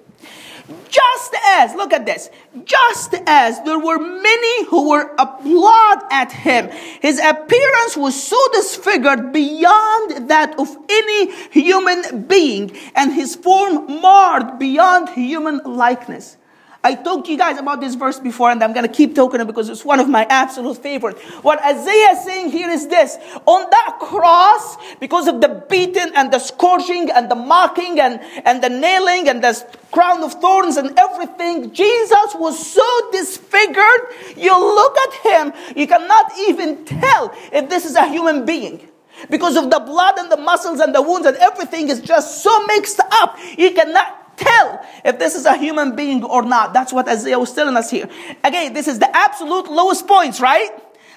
Just 0.89 1.37
as, 1.49 1.75
look 1.75 1.93
at 1.93 2.05
this, 2.05 2.31
just 2.65 3.15
as 3.27 3.63
there 3.63 3.79
were 3.79 3.99
many 3.99 4.67
who 4.67 4.91
were 4.91 5.15
applaud 5.19 6.03
at 6.11 6.33
him, 6.33 6.69
his 7.01 7.19
appearance 7.19 7.97
was 7.97 8.21
so 8.21 8.39
disfigured 8.55 9.33
beyond 9.33 10.29
that 10.31 10.55
of 10.59 10.77
any 10.89 11.33
human 11.51 12.25
being, 12.25 12.77
and 12.95 13.13
his 13.13 13.37
form 13.37 14.01
marred 14.01 14.59
beyond 14.59 15.11
human 15.11 15.59
likeness. 15.65 16.37
I 16.85 16.97
talked 16.97 17.27
to 17.27 17.33
you 17.33 17.39
guys 17.39 17.59
about 17.59 17.81
this 17.81 17.95
verse 17.95 18.19
before, 18.19 18.51
and 18.51 18.63
I'm 18.63 18.73
going 18.73 18.87
to 18.87 18.93
keep 18.93 19.15
talking 19.15 19.45
because 19.47 19.69
it's 19.69 19.85
one 19.85 20.01
of 20.01 20.09
my 20.09 20.25
absolute 20.29 20.79
favorite. 20.79 21.17
What 21.43 21.63
Isaiah 21.63 22.11
is 22.11 22.25
saying 22.25 22.51
here 22.51 22.69
is 22.69 22.89
this. 22.89 23.17
On 23.47 23.71
that 23.71 23.99
cross, 24.01 24.77
because 24.99 25.29
of 25.29 25.41
the 25.41 25.65
beating 25.71 26.11
and 26.17 26.33
the 26.33 26.41
scourging 26.41 27.09
and 27.11 27.31
the 27.31 27.37
mocking 27.37 28.01
and, 28.01 28.21
and 28.45 28.63
the 28.65 28.69
nailing 28.69 29.29
and 29.29 29.45
the 29.45 29.65
crown 29.93 30.25
of 30.25 30.33
thorns 30.35 30.77
and 30.77 30.99
everything, 30.99 31.73
Jesus 31.73 32.35
was 32.35 32.59
so 32.59 33.11
disfigured. 33.13 34.01
You 34.37 34.59
look 34.59 34.97
at 34.99 35.15
him, 35.15 35.77
you 35.77 35.87
cannot 35.87 36.33
even 36.49 36.85
tell 36.85 37.33
if 37.53 37.69
this 37.71 37.85
is 37.85 37.95
a 37.95 38.09
human 38.09 38.45
being 38.45 38.89
because 39.31 39.57
of 39.57 39.71
the 39.71 39.79
blood 39.79 40.19
and 40.19 40.33
the 40.33 40.37
muscles 40.37 40.81
and 40.81 40.93
the 40.93 41.03
wounds 41.03 41.29
and 41.29 41.37
everything 41.37 41.89
is 41.89 42.01
just 42.01 42.43
so 42.43 42.67
mixed 42.67 42.99
up. 43.13 43.39
You 43.57 43.71
cannot 43.73 44.22
tell 44.37 44.85
if 45.05 45.19
this 45.19 45.35
is 45.35 45.45
a 45.45 45.57
human 45.57 45.97
being 45.97 46.25
or 46.25 46.43
not. 46.43 46.73
That's 46.73 46.93
what 46.93 47.09
Isaiah 47.09 47.39
was 47.39 47.53
telling 47.53 47.77
us 47.77 47.91
here. 47.91 48.09
Again, 48.45 48.73
this 48.73 48.89
is 48.89 48.99
the 48.99 49.15
absolute 49.17 49.71
lowest 49.71 50.07
points, 50.07 50.41
right? 50.41 50.71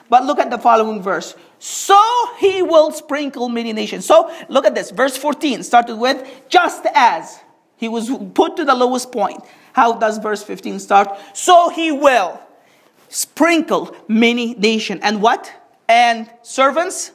But 0.09 0.25
look 0.25 0.39
at 0.39 0.49
the 0.49 0.57
following 0.57 1.01
verse. 1.01 1.35
So 1.59 1.99
he 2.37 2.61
will 2.61 2.91
sprinkle 2.91 3.49
many 3.49 3.73
nations. 3.73 4.05
So 4.05 4.31
look 4.49 4.65
at 4.65 4.75
this. 4.75 4.91
Verse 4.91 5.17
14 5.17 5.63
started 5.63 5.95
with 5.95 6.43
just 6.47 6.85
as 6.93 7.39
he 7.77 7.87
was 7.87 8.09
put 8.33 8.57
to 8.57 8.65
the 8.65 8.75
lowest 8.75 9.11
point. 9.11 9.43
How 9.73 9.93
does 9.93 10.19
verse 10.19 10.43
15 10.43 10.79
start? 10.79 11.09
So 11.33 11.69
he 11.69 11.91
will 11.91 12.39
sprinkle 13.09 13.95
many 14.07 14.53
nations. 14.53 15.01
And 15.03 15.21
what? 15.21 15.51
And 15.87 16.29
servants, 16.43 17.11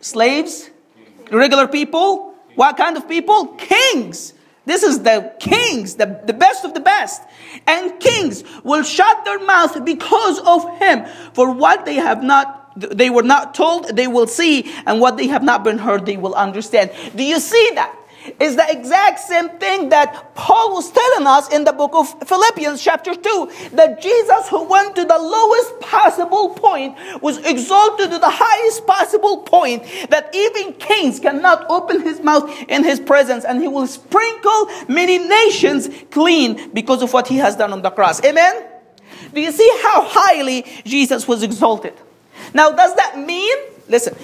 slaves, 0.00 0.70
regular 1.30 1.66
people. 1.66 2.34
What 2.54 2.76
kind 2.76 2.96
of 2.96 3.08
people? 3.08 3.46
Kings. 3.58 4.32
This 4.66 4.82
is 4.82 5.02
the 5.02 5.32
kings, 5.38 5.94
the, 5.94 6.20
the 6.26 6.32
best 6.32 6.64
of 6.64 6.74
the 6.74 6.80
best. 6.80 7.22
And 7.66 7.98
kings 8.00 8.44
will 8.64 8.82
shut 8.82 9.24
their 9.24 9.38
mouth 9.38 9.84
because 9.84 10.40
of 10.40 10.78
him. 10.78 11.06
For 11.32 11.52
what 11.52 11.86
they 11.86 11.94
have 11.94 12.22
not, 12.22 12.72
they 12.76 13.08
were 13.08 13.22
not 13.22 13.54
told, 13.54 13.96
they 13.96 14.08
will 14.08 14.26
see. 14.26 14.70
And 14.84 15.00
what 15.00 15.16
they 15.16 15.28
have 15.28 15.44
not 15.44 15.62
been 15.62 15.78
heard, 15.78 16.04
they 16.04 16.16
will 16.16 16.34
understand. 16.34 16.90
Do 17.14 17.22
you 17.22 17.38
see 17.38 17.70
that? 17.76 17.96
Is 18.40 18.56
the 18.56 18.66
exact 18.70 19.20
same 19.20 19.48
thing 19.58 19.90
that 19.90 20.34
Paul 20.34 20.74
was 20.74 20.90
telling 20.90 21.26
us 21.26 21.52
in 21.52 21.64
the 21.64 21.72
book 21.72 21.92
of 21.94 22.28
Philippians, 22.28 22.82
chapter 22.82 23.14
2. 23.14 23.50
That 23.72 24.00
Jesus, 24.02 24.48
who 24.48 24.64
went 24.64 24.96
to 24.96 25.04
the 25.04 25.18
lowest 25.18 25.80
possible 25.80 26.50
point, 26.50 26.96
was 27.22 27.38
exalted 27.38 28.10
to 28.10 28.18
the 28.18 28.30
highest 28.30 28.86
possible 28.86 29.38
point, 29.42 29.84
that 30.10 30.34
even 30.34 30.72
kings 30.74 31.20
cannot 31.20 31.66
open 31.68 32.02
his 32.02 32.20
mouth 32.20 32.50
in 32.68 32.84
his 32.84 33.00
presence, 33.00 33.44
and 33.44 33.60
he 33.60 33.68
will 33.68 33.86
sprinkle 33.86 34.68
many 34.88 35.18
nations 35.18 35.88
clean 36.10 36.70
because 36.72 37.02
of 37.02 37.12
what 37.12 37.28
he 37.28 37.36
has 37.36 37.56
done 37.56 37.72
on 37.72 37.82
the 37.82 37.90
cross. 37.90 38.22
Amen? 38.24 38.64
Do 39.32 39.40
you 39.40 39.52
see 39.52 39.70
how 39.82 40.04
highly 40.06 40.64
Jesus 40.84 41.28
was 41.28 41.42
exalted? 41.42 41.94
Now, 42.54 42.70
does 42.70 42.94
that 42.96 43.18
mean, 43.18 43.56
listen, 43.88 44.16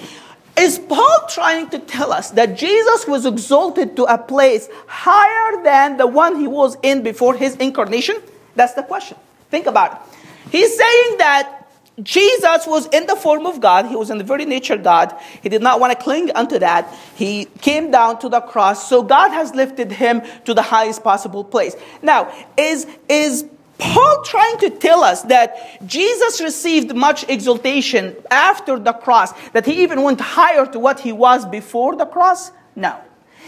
is 0.57 0.77
Paul 0.77 1.27
trying 1.29 1.69
to 1.69 1.79
tell 1.79 2.11
us 2.11 2.31
that 2.31 2.57
Jesus 2.57 3.07
was 3.07 3.25
exalted 3.25 3.95
to 3.95 4.03
a 4.03 4.17
place 4.17 4.69
higher 4.87 5.63
than 5.63 5.97
the 5.97 6.07
one 6.07 6.39
he 6.39 6.47
was 6.47 6.77
in 6.83 7.01
before 7.01 7.35
his 7.35 7.55
incarnation? 7.55 8.17
That's 8.55 8.73
the 8.73 8.83
question. 8.83 9.17
Think 9.49 9.65
about 9.65 9.93
it. 9.93 10.17
He's 10.51 10.77
saying 10.77 11.17
that 11.17 11.63
Jesus 12.01 12.65
was 12.65 12.87
in 12.87 13.05
the 13.05 13.15
form 13.15 13.45
of 13.45 13.61
God. 13.61 13.85
He 13.85 13.95
was 13.95 14.09
in 14.09 14.17
the 14.17 14.23
very 14.23 14.45
nature 14.45 14.73
of 14.73 14.83
God. 14.83 15.15
He 15.41 15.49
did 15.49 15.61
not 15.61 15.79
want 15.79 15.97
to 15.97 16.03
cling 16.03 16.31
unto 16.31 16.57
that. 16.59 16.91
He 17.15 17.45
came 17.61 17.91
down 17.91 18.19
to 18.19 18.29
the 18.29 18.41
cross. 18.41 18.89
So 18.89 19.03
God 19.03 19.29
has 19.29 19.53
lifted 19.53 19.91
him 19.91 20.21
to 20.45 20.53
the 20.53 20.63
highest 20.63 21.03
possible 21.03 21.43
place. 21.43 21.75
Now, 22.01 22.31
is, 22.57 22.87
is 23.07 23.45
Paul 23.77 24.23
trying 24.23 24.57
to 24.59 24.69
tell 24.69 25.03
us 25.03 25.23
that 25.23 25.85
Jesus 25.85 26.41
received 26.41 26.95
much 26.95 27.27
exaltation 27.27 28.15
after 28.29 28.79
the 28.79 28.93
cross, 28.93 29.31
that 29.49 29.65
he 29.65 29.83
even 29.83 30.03
went 30.03 30.21
higher 30.21 30.65
to 30.67 30.79
what 30.79 30.99
he 30.99 31.11
was 31.11 31.45
before 31.45 31.95
the 31.95 32.05
cross? 32.05 32.51
No. 32.75 32.99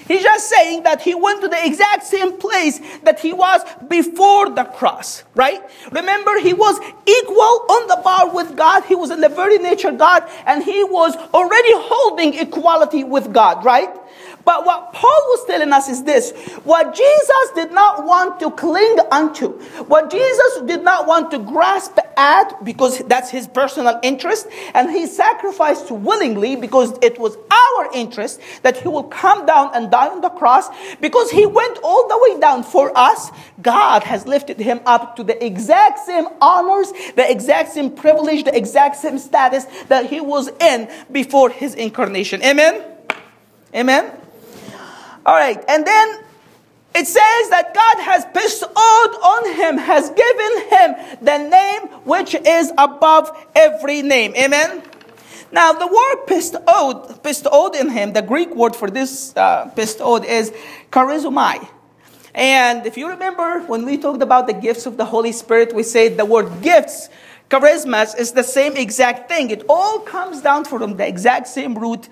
He's 0.07 0.21
just 0.21 0.49
saying 0.49 0.83
that 0.83 1.01
he 1.01 1.15
went 1.15 1.41
to 1.41 1.47
the 1.47 1.65
exact 1.65 2.03
same 2.03 2.37
place 2.37 2.79
that 3.03 3.19
he 3.19 3.33
was 3.33 3.61
before 3.87 4.51
the 4.51 4.63
cross, 4.63 5.23
right? 5.33 5.61
Remember, 5.91 6.39
he 6.39 6.53
was 6.53 6.79
equal 7.07 7.65
on 7.69 7.87
the 7.87 8.01
bar 8.03 8.33
with 8.33 8.55
God. 8.55 8.83
He 8.83 8.93
was 8.93 9.09
in 9.09 9.19
the 9.19 9.29
very 9.29 9.57
nature 9.57 9.91
God, 9.91 10.29
and 10.45 10.63
he 10.63 10.83
was 10.83 11.15
already 11.33 11.73
holding 11.73 12.35
equality 12.35 13.03
with 13.03 13.33
God, 13.33 13.65
right? 13.65 13.89
But 14.45 14.63
what 14.63 14.93
Paul 14.93 15.21
was 15.29 15.45
telling 15.47 15.73
us 15.73 15.89
is 15.89 16.03
this 16.03 16.31
what 16.63 16.95
Jesus 16.95 17.49
did 17.55 17.71
not 17.71 18.05
want 18.05 18.39
to 18.39 18.51
cling 18.51 18.97
unto, 19.11 19.53
what 19.85 20.11
Jesus 20.11 20.61
did 20.65 20.83
not 20.83 21.07
want 21.07 21.31
to 21.31 21.39
grasp 21.39 21.97
at 22.15 22.63
because 22.63 22.99
that's 22.99 23.31
his 23.31 23.47
personal 23.47 23.99
interest, 24.03 24.47
and 24.73 24.91
he 24.91 25.07
sacrificed 25.07 25.89
willingly 25.91 26.55
because 26.55 26.97
it 27.01 27.19
was 27.19 27.35
our 27.49 27.91
interest 27.93 28.39
that 28.61 28.77
he 28.77 28.87
will 28.87 29.03
come 29.03 29.45
down 29.45 29.71
and 29.73 29.89
die 29.89 30.07
on 30.07 30.21
the 30.21 30.29
cross 30.29 30.69
because 31.01 31.31
he 31.31 31.45
went 31.45 31.79
all 31.83 32.07
the 32.07 32.17
way 32.21 32.39
down 32.39 32.63
for 32.63 32.95
us. 32.95 33.31
God 33.61 34.03
has 34.03 34.27
lifted 34.27 34.59
him 34.59 34.79
up 34.85 35.15
to 35.15 35.23
the 35.23 35.43
exact 35.43 35.99
same 35.99 36.27
honors, 36.39 36.91
the 37.15 37.29
exact 37.29 37.73
same 37.73 37.89
privilege, 37.91 38.43
the 38.43 38.55
exact 38.55 38.97
same 38.97 39.17
status 39.17 39.65
that 39.87 40.05
he 40.05 40.21
was 40.21 40.49
in 40.61 40.87
before 41.11 41.49
his 41.49 41.73
incarnation. 41.73 42.43
Amen? 42.43 42.83
Amen? 43.73 44.11
All 45.25 45.35
right, 45.35 45.63
and 45.67 45.85
then 45.85 46.19
it 46.93 47.07
says 47.07 47.49
that 47.49 47.73
God 47.73 48.03
has 48.03 48.25
bestowed 48.25 48.71
on 48.71 49.53
him, 49.55 49.77
has 49.77 50.09
given 50.09 50.69
him 50.69 51.17
the 51.21 51.37
name 51.49 51.81
which 52.05 52.35
is 52.35 52.71
above 52.77 53.31
every 53.55 54.01
name. 54.01 54.33
Amen. 54.35 54.83
Now, 55.51 55.73
the 55.73 55.87
word 55.87 56.25
bestowed, 56.27 57.23
bestowed 57.23 57.75
in 57.75 57.89
him, 57.89 58.13
the 58.13 58.21
Greek 58.21 58.55
word 58.55 58.75
for 58.75 58.89
this 58.89 59.35
uh, 59.35 59.71
bestowed 59.75 60.25
is 60.25 60.51
charizomai. 60.91 61.67
And 62.33 62.85
if 62.85 62.97
you 62.97 63.09
remember 63.09 63.61
when 63.61 63.85
we 63.85 63.97
talked 63.97 64.21
about 64.21 64.47
the 64.47 64.53
gifts 64.53 64.85
of 64.85 64.97
the 64.97 65.05
Holy 65.05 65.31
Spirit, 65.31 65.73
we 65.73 65.83
said 65.83 66.17
the 66.17 66.25
word 66.25 66.61
gifts 66.61 67.09
charismas 67.49 68.17
is 68.17 68.31
the 68.33 68.43
same 68.43 68.75
exact 68.75 69.29
thing. 69.29 69.49
It 69.49 69.63
all 69.69 69.99
comes 69.99 70.41
down 70.41 70.65
from 70.65 70.97
the 70.97 71.07
exact 71.07 71.47
same 71.47 71.77
root, 71.77 72.09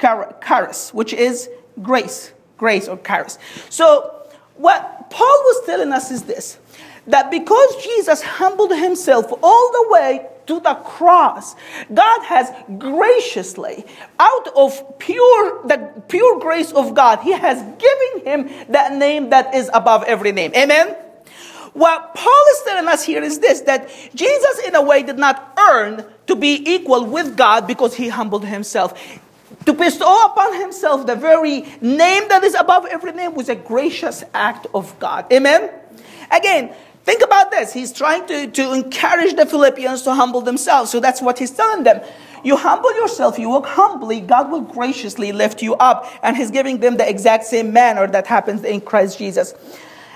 charis, 0.00 0.94
which 0.94 1.12
is 1.12 1.50
grace, 1.82 2.32
grace 2.58 2.88
or 2.88 2.98
charis. 2.98 3.38
So, 3.70 4.14
what 4.56 5.08
Paul 5.10 5.26
was 5.26 5.66
telling 5.66 5.92
us 5.92 6.10
is 6.10 6.24
this 6.24 6.58
that 7.06 7.30
because 7.30 7.82
Jesus 7.82 8.22
humbled 8.22 8.70
himself 8.70 9.32
all 9.42 9.72
the 9.72 9.86
way 9.88 10.26
to 10.46 10.60
the 10.60 10.74
cross, 10.74 11.54
God 11.92 12.24
has 12.24 12.50
graciously, 12.78 13.84
out 14.18 14.48
of 14.56 14.98
pure 14.98 15.66
the 15.66 16.02
pure 16.08 16.38
grace 16.40 16.72
of 16.72 16.94
God, 16.94 17.20
He 17.20 17.32
has 17.32 17.60
given 17.78 18.26
him 18.26 18.66
that 18.72 18.94
name 18.94 19.30
that 19.30 19.54
is 19.54 19.70
above 19.72 20.04
every 20.04 20.32
name. 20.32 20.52
Amen. 20.54 20.96
What 21.74 22.14
Paul 22.14 22.44
is 22.52 22.62
telling 22.64 22.88
us 22.88 23.04
here 23.04 23.22
is 23.22 23.38
this 23.38 23.60
that 23.62 23.88
Jesus, 24.14 24.58
in 24.66 24.74
a 24.74 24.82
way, 24.82 25.02
did 25.02 25.18
not 25.18 25.56
earn 25.58 26.04
to 26.26 26.34
be 26.34 26.62
equal 26.66 27.04
with 27.04 27.36
God 27.36 27.66
because 27.66 27.94
he 27.94 28.08
humbled 28.08 28.44
himself. 28.44 28.98
To 29.66 29.72
bestow 29.72 30.26
upon 30.26 30.60
himself 30.60 31.06
the 31.06 31.16
very 31.16 31.60
name 31.80 32.28
that 32.28 32.42
is 32.44 32.54
above 32.54 32.86
every 32.86 33.12
name 33.12 33.34
was 33.34 33.48
a 33.48 33.54
gracious 33.54 34.24
act 34.32 34.66
of 34.74 34.98
God. 34.98 35.30
Amen? 35.32 35.70
Again, 36.30 36.72
think 37.04 37.22
about 37.22 37.50
this. 37.50 37.72
He's 37.72 37.92
trying 37.92 38.26
to, 38.28 38.46
to 38.50 38.72
encourage 38.72 39.34
the 39.34 39.46
Philippians 39.46 40.02
to 40.02 40.14
humble 40.14 40.40
themselves. 40.40 40.90
So 40.90 41.00
that's 41.00 41.20
what 41.20 41.38
he's 41.38 41.50
telling 41.50 41.84
them. 41.84 42.00
You 42.44 42.56
humble 42.56 42.94
yourself, 42.94 43.38
you 43.38 43.48
walk 43.48 43.66
humbly, 43.66 44.20
God 44.20 44.50
will 44.50 44.60
graciously 44.60 45.32
lift 45.32 45.62
you 45.62 45.74
up. 45.74 46.10
And 46.22 46.36
He's 46.36 46.50
giving 46.50 46.78
them 46.78 46.96
the 46.96 47.08
exact 47.08 47.44
same 47.44 47.72
manner 47.72 48.06
that 48.06 48.26
happens 48.26 48.64
in 48.64 48.80
Christ 48.80 49.18
Jesus. 49.18 49.54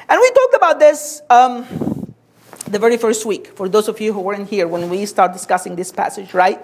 And 0.08 0.20
we 0.20 0.30
talked 0.30 0.54
about 0.54 0.78
this 0.78 1.22
um, 1.30 1.66
the 2.68 2.78
very 2.78 2.96
first 2.96 3.26
week, 3.26 3.49
for 3.49 3.68
those 3.68 3.88
of 3.88 4.00
you 4.00 4.12
who 4.12 4.20
weren't 4.20 4.49
here 4.49 4.68
when 4.68 4.88
we 4.88 5.06
start 5.06 5.32
discussing 5.32 5.76
this 5.76 5.90
passage, 5.90 6.32
right? 6.32 6.61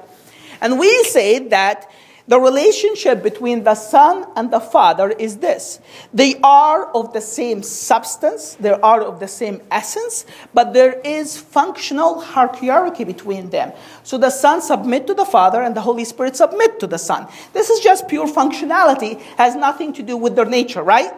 And 0.60 0.78
we 0.78 1.04
said 1.04 1.50
that 1.50 1.90
the 2.28 2.38
relationship 2.38 3.22
between 3.22 3.64
the 3.64 3.74
Son 3.74 4.26
and 4.36 4.50
the 4.50 4.60
Father 4.60 5.10
is 5.10 5.38
this 5.38 5.80
they 6.12 6.38
are 6.42 6.92
of 6.92 7.12
the 7.12 7.20
same 7.20 7.62
substance, 7.62 8.54
they 8.54 8.70
are 8.70 9.02
of 9.02 9.18
the 9.18 9.26
same 9.26 9.60
essence, 9.70 10.26
but 10.54 10.72
there 10.72 11.00
is 11.00 11.36
functional 11.36 12.20
hierarchy 12.20 13.04
between 13.04 13.50
them. 13.50 13.72
So 14.02 14.18
the 14.18 14.30
Son 14.30 14.60
submit 14.60 15.06
to 15.06 15.14
the 15.14 15.24
Father 15.24 15.62
and 15.62 15.74
the 15.74 15.80
Holy 15.80 16.04
Spirit 16.04 16.36
submit 16.36 16.78
to 16.80 16.86
the 16.86 16.98
Son. 16.98 17.26
This 17.52 17.70
is 17.70 17.80
just 17.80 18.06
pure 18.08 18.28
functionality, 18.28 19.20
has 19.36 19.56
nothing 19.56 19.92
to 19.94 20.02
do 20.02 20.16
with 20.16 20.36
their 20.36 20.44
nature, 20.44 20.82
right? 20.82 21.12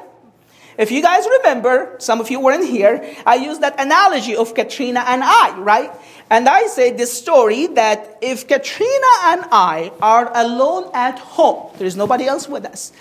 If 0.81 0.91
you 0.91 1.03
guys 1.03 1.27
remember, 1.41 1.95
some 1.99 2.23
of 2.23 2.31
you 2.31 2.41
weren't 2.41 2.67
here, 2.67 3.15
I 3.27 3.35
used 3.35 3.61
that 3.61 3.79
analogy 3.79 4.35
of 4.35 4.55
Katrina 4.55 5.05
and 5.07 5.23
I, 5.23 5.55
right? 5.59 5.91
And 6.31 6.49
I 6.49 6.69
say 6.69 6.91
this 6.91 7.13
story 7.13 7.67
that 7.67 8.17
if 8.23 8.49
Katrina 8.49 9.13
and 9.25 9.45
I 9.53 9.93
are 10.01 10.33
alone 10.35 10.91
at 10.95 11.19
home, 11.19 11.71
there 11.77 11.87
is 11.87 11.97
nobody 11.97 12.25
else 12.25 12.49
with 12.49 12.65
us. 12.65 12.93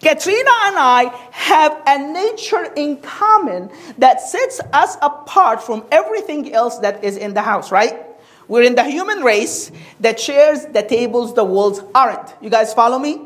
Katrina 0.00 0.50
and 0.62 0.78
I 0.78 1.12
have 1.32 1.82
a 1.84 1.98
nature 2.12 2.72
in 2.76 2.98
common 2.98 3.68
that 3.98 4.20
sets 4.20 4.60
us 4.72 4.96
apart 5.02 5.60
from 5.60 5.84
everything 5.90 6.54
else 6.54 6.78
that 6.78 7.02
is 7.02 7.16
in 7.16 7.34
the 7.34 7.42
house, 7.42 7.72
right? 7.72 7.98
We're 8.46 8.62
in 8.62 8.76
the 8.76 8.84
human 8.84 9.24
race. 9.24 9.72
that 9.98 10.20
shares 10.20 10.66
the 10.66 10.84
tables, 10.84 11.34
the 11.34 11.42
walls 11.42 11.80
aren't. 11.96 12.32
You 12.40 12.50
guys 12.50 12.72
follow 12.72 13.00
me? 13.00 13.23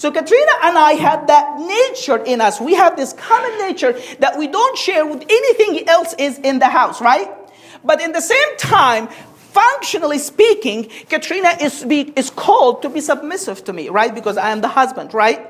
So 0.00 0.10
Katrina 0.10 0.52
and 0.62 0.78
I 0.78 0.92
have 0.92 1.26
that 1.26 1.60
nature 1.60 2.16
in 2.24 2.40
us. 2.40 2.58
We 2.58 2.72
have 2.72 2.96
this 2.96 3.12
common 3.12 3.58
nature 3.58 4.00
that 4.20 4.38
we 4.38 4.48
don't 4.48 4.78
share 4.78 5.04
with 5.04 5.22
anything 5.28 5.86
else 5.86 6.14
is 6.18 6.38
in 6.38 6.58
the 6.58 6.70
house, 6.70 7.02
right? 7.02 7.28
But 7.84 8.00
in 8.00 8.12
the 8.12 8.22
same 8.22 8.56
time, 8.56 9.08
functionally 9.08 10.16
speaking, 10.16 10.88
Katrina 11.10 11.50
is, 11.60 11.84
be, 11.84 12.14
is 12.16 12.30
called 12.30 12.80
to 12.80 12.88
be 12.88 13.02
submissive 13.02 13.62
to 13.64 13.74
me, 13.74 13.90
right? 13.90 14.14
Because 14.14 14.38
I 14.38 14.52
am 14.52 14.62
the 14.62 14.68
husband, 14.68 15.12
right? 15.12 15.46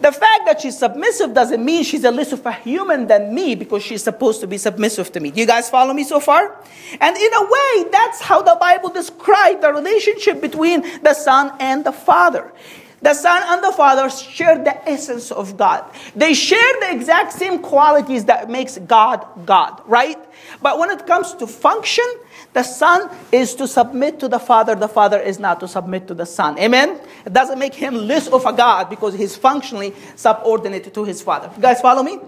The 0.00 0.12
fact 0.12 0.46
that 0.46 0.60
she's 0.60 0.78
submissive 0.78 1.34
doesn't 1.34 1.64
mean 1.64 1.82
she's 1.82 2.04
a 2.04 2.12
less 2.12 2.32
of 2.32 2.46
a 2.46 2.52
human 2.52 3.08
than 3.08 3.34
me 3.34 3.56
because 3.56 3.82
she's 3.82 4.04
supposed 4.04 4.40
to 4.42 4.46
be 4.46 4.58
submissive 4.58 5.10
to 5.10 5.18
me. 5.18 5.32
Do 5.32 5.40
you 5.40 5.46
guys 5.46 5.70
follow 5.70 5.92
me 5.92 6.04
so 6.04 6.20
far? 6.20 6.56
And 7.00 7.16
in 7.16 7.34
a 7.34 7.42
way, 7.42 7.90
that's 7.90 8.20
how 8.20 8.42
the 8.42 8.56
Bible 8.60 8.90
describes 8.90 9.60
the 9.60 9.72
relationship 9.72 10.40
between 10.40 10.82
the 11.02 11.14
Son 11.14 11.52
and 11.58 11.84
the 11.84 11.92
Father. 11.92 12.52
The 13.02 13.14
Son 13.14 13.42
and 13.44 13.64
the 13.64 13.72
Father 13.72 14.08
share 14.08 14.62
the 14.62 14.88
essence 14.88 15.32
of 15.32 15.56
God. 15.56 15.84
They 16.14 16.34
share 16.34 16.72
the 16.80 16.92
exact 16.92 17.32
same 17.32 17.58
qualities 17.60 18.26
that 18.26 18.48
makes 18.48 18.78
God 18.78 19.26
God, 19.44 19.82
right? 19.86 20.18
But 20.60 20.78
when 20.78 20.90
it 20.90 21.06
comes 21.06 21.34
to 21.34 21.46
function, 21.46 22.04
the 22.52 22.62
Son 22.62 23.10
is 23.32 23.54
to 23.56 23.66
submit 23.66 24.20
to 24.20 24.28
the 24.28 24.38
Father, 24.38 24.74
the 24.74 24.88
Father 24.88 25.18
is 25.18 25.38
not 25.38 25.58
to 25.60 25.68
submit 25.68 26.06
to 26.08 26.14
the 26.14 26.26
Son. 26.26 26.58
Amen? 26.58 27.00
It 27.26 27.32
doesn't 27.32 27.58
make 27.58 27.74
him 27.74 27.94
less 27.94 28.28
of 28.28 28.46
a 28.46 28.52
God 28.52 28.88
because 28.88 29.14
he's 29.14 29.36
functionally 29.36 29.94
subordinate 30.14 30.92
to 30.94 31.04
his 31.04 31.22
Father. 31.22 31.50
You 31.56 31.62
guys 31.62 31.80
follow 31.80 32.02
me? 32.02 32.18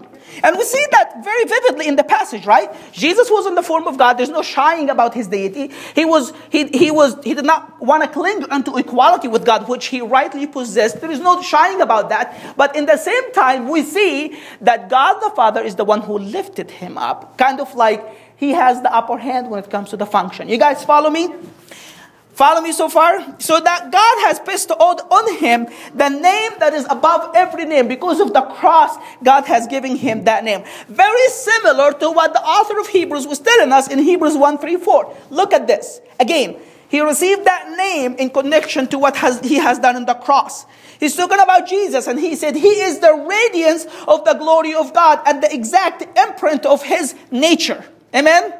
And 0.43 0.57
we 0.57 0.63
see 0.63 0.83
that 0.91 1.23
very 1.23 1.45
vividly 1.45 1.87
in 1.87 1.95
the 1.95 2.03
passage, 2.03 2.45
right? 2.45 2.69
Jesus 2.91 3.29
was 3.29 3.45
in 3.45 3.55
the 3.55 3.63
form 3.63 3.87
of 3.87 3.97
God. 3.97 4.13
There's 4.13 4.29
no 4.29 4.41
shying 4.41 4.89
about 4.89 5.13
his 5.13 5.27
deity. 5.27 5.71
He 5.93 6.05
was, 6.05 6.33
he, 6.49 6.67
he 6.67 6.91
was, 6.91 7.15
he 7.23 7.33
did 7.33 7.45
not 7.45 7.81
want 7.81 8.03
to 8.03 8.09
cling 8.09 8.43
unto 8.51 8.77
equality 8.77 9.27
with 9.27 9.45
God, 9.45 9.67
which 9.67 9.87
he 9.87 10.01
rightly 10.01 10.47
possessed. 10.47 11.01
There 11.01 11.11
is 11.11 11.19
no 11.19 11.41
shying 11.41 11.81
about 11.81 12.09
that. 12.09 12.55
But 12.57 12.75
in 12.75 12.85
the 12.85 12.97
same 12.97 13.31
time, 13.33 13.69
we 13.69 13.83
see 13.83 14.37
that 14.61 14.89
God 14.89 15.19
the 15.19 15.33
Father 15.35 15.61
is 15.61 15.75
the 15.75 15.85
one 15.85 16.01
who 16.01 16.17
lifted 16.17 16.69
him 16.71 16.97
up. 16.97 17.37
Kind 17.37 17.59
of 17.59 17.73
like 17.75 18.03
he 18.37 18.51
has 18.51 18.81
the 18.81 18.93
upper 18.93 19.17
hand 19.17 19.49
when 19.49 19.63
it 19.63 19.69
comes 19.69 19.89
to 19.91 19.97
the 19.97 20.05
function. 20.05 20.49
You 20.49 20.57
guys 20.57 20.83
follow 20.83 21.09
me? 21.09 21.29
Follow 22.35 22.59
me 22.59 22.73
so 22.73 22.89
far? 22.89 23.39
So 23.39 23.61
that 23.61 23.93
God 23.93 24.27
has 24.27 24.41
bestowed 24.41 24.99
on 25.09 25.37
him 25.37 25.67
the 25.95 26.09
name 26.09 26.51
that 26.59 26.73
is 26.73 26.85
above 26.89 27.33
every 27.33 27.63
name. 27.63 27.87
Because 27.87 28.19
of 28.19 28.33
the 28.33 28.41
cross, 28.41 28.97
God 29.23 29.45
has 29.45 29.67
given 29.67 29.95
him 29.95 30.25
that 30.25 30.43
name. 30.43 30.65
Very 30.89 31.29
similar 31.29 31.93
to 31.93 32.11
what 32.11 32.33
the 32.33 32.41
author 32.41 32.77
of 32.77 32.87
Hebrews 32.87 33.25
was 33.25 33.39
telling 33.39 33.71
us 33.71 33.87
in 33.89 33.99
Hebrews 33.99 34.35
1 34.35 34.57
3 34.57 34.75
4. 34.75 35.17
Look 35.29 35.53
at 35.53 35.65
this. 35.65 36.01
Again, 36.19 36.57
he 36.89 36.99
received 36.99 37.45
that 37.45 37.73
name 37.77 38.15
in 38.15 38.29
connection 38.29 38.87
to 38.87 38.99
what 38.99 39.15
has, 39.15 39.39
he 39.39 39.55
has 39.55 39.79
done 39.79 39.95
in 39.95 40.05
the 40.05 40.13
cross. 40.13 40.65
He's 40.99 41.15
talking 41.15 41.39
about 41.39 41.69
Jesus, 41.69 42.05
and 42.05 42.19
he 42.19 42.35
said, 42.35 42.57
He 42.57 42.67
is 42.67 42.99
the 42.99 43.13
radiance 43.13 43.85
of 44.09 44.25
the 44.25 44.33
glory 44.33 44.75
of 44.75 44.93
God 44.93 45.21
and 45.25 45.41
the 45.41 45.53
exact 45.53 46.05
imprint 46.19 46.65
of 46.65 46.83
his 46.83 47.15
nature. 47.31 47.85
Amen? 48.13 48.53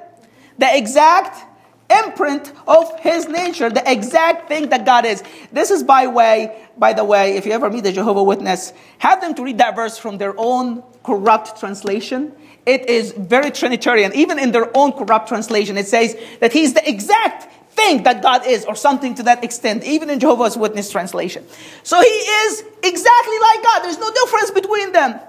The 0.58 0.78
exact 0.78 1.55
imprint 1.90 2.52
of 2.68 3.00
his 3.00 3.28
nature, 3.28 3.70
the 3.70 3.84
exact 3.92 4.48
thing 4.48 4.70
that 4.70 4.86
God 4.86 5.06
is. 5.06 5.24
This 5.52 5.72
is 5.72 5.84
by 5.84 6.08
way, 6.08 6.68
by 6.78 6.94
the 6.94 7.04
way, 7.04 7.38
if 7.38 7.46
you 7.46 7.52
ever 7.52 7.70
meet 7.70 7.86
a 7.86 7.92
Jehovah 7.92 8.24
Witness, 8.24 8.74
have 8.98 9.22
them 9.22 9.36
to 9.36 9.44
read 9.44 9.60
that 9.60 9.76
verse 9.76 9.98
from 9.98 10.18
their 10.18 10.34
own 10.38 10.84
corrupt 11.04 11.60
translation. 11.60 12.34
It 12.66 12.90
is 12.90 13.12
very 13.12 13.52
Trinitarian. 13.52 14.14
Even 14.16 14.40
in 14.40 14.52
their 14.52 14.76
own 14.76 14.92
corrupt 14.94 15.28
translation, 15.28 15.78
it 15.78 15.88
says 15.88 16.16
that 16.40 16.52
he's 16.52 16.74
the 16.74 16.88
exact 16.90 17.52
thing 17.74 18.04
that 18.04 18.22
God 18.22 18.48
is, 18.48 18.66
or 18.66 18.76
something 18.76 19.16
to 19.16 19.24
that 19.24 19.44
extent, 19.44 19.84
even 19.84 20.10
in 20.10 20.20
Jehovah's 20.20 20.58
Witness 20.58 20.90
translation. 20.90 21.46
So 21.84 22.02
he 22.02 22.08
is 22.08 22.64
exactly 22.82 23.40
like 23.40 23.64
God. 23.64 23.84
There's 23.84 24.00
no 24.00 24.12
difference 24.12 24.52
between 24.52 24.92
them. 24.94 25.20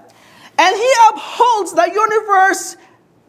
And 0.57 0.75
he 0.75 0.93
upholds 1.09 1.73
the 1.73 1.91
universe 1.93 2.77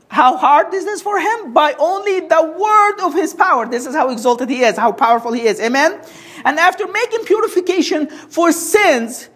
how 0.09 0.37
hard 0.37 0.73
is 0.73 0.85
this 0.85 1.03
for 1.03 1.19
him? 1.21 1.53
By 1.53 1.75
only 1.79 2.21
the 2.21 2.55
word 2.59 3.07
of 3.07 3.15
his 3.15 3.35
power. 3.35 3.67
This 3.67 3.87
is 3.87 3.95
how 3.95 4.11
exalted 4.11 4.49
he 4.49 4.63
is, 4.63 4.77
how 4.77 4.93
powerful 4.93 5.33
he 5.33 5.43
is. 5.43 5.61
Amen? 5.61 6.01
And 6.45 6.59
after 6.59 6.87
making 6.87 7.25
purification 7.25 8.09
for 8.09 8.53
sins, 8.53 9.29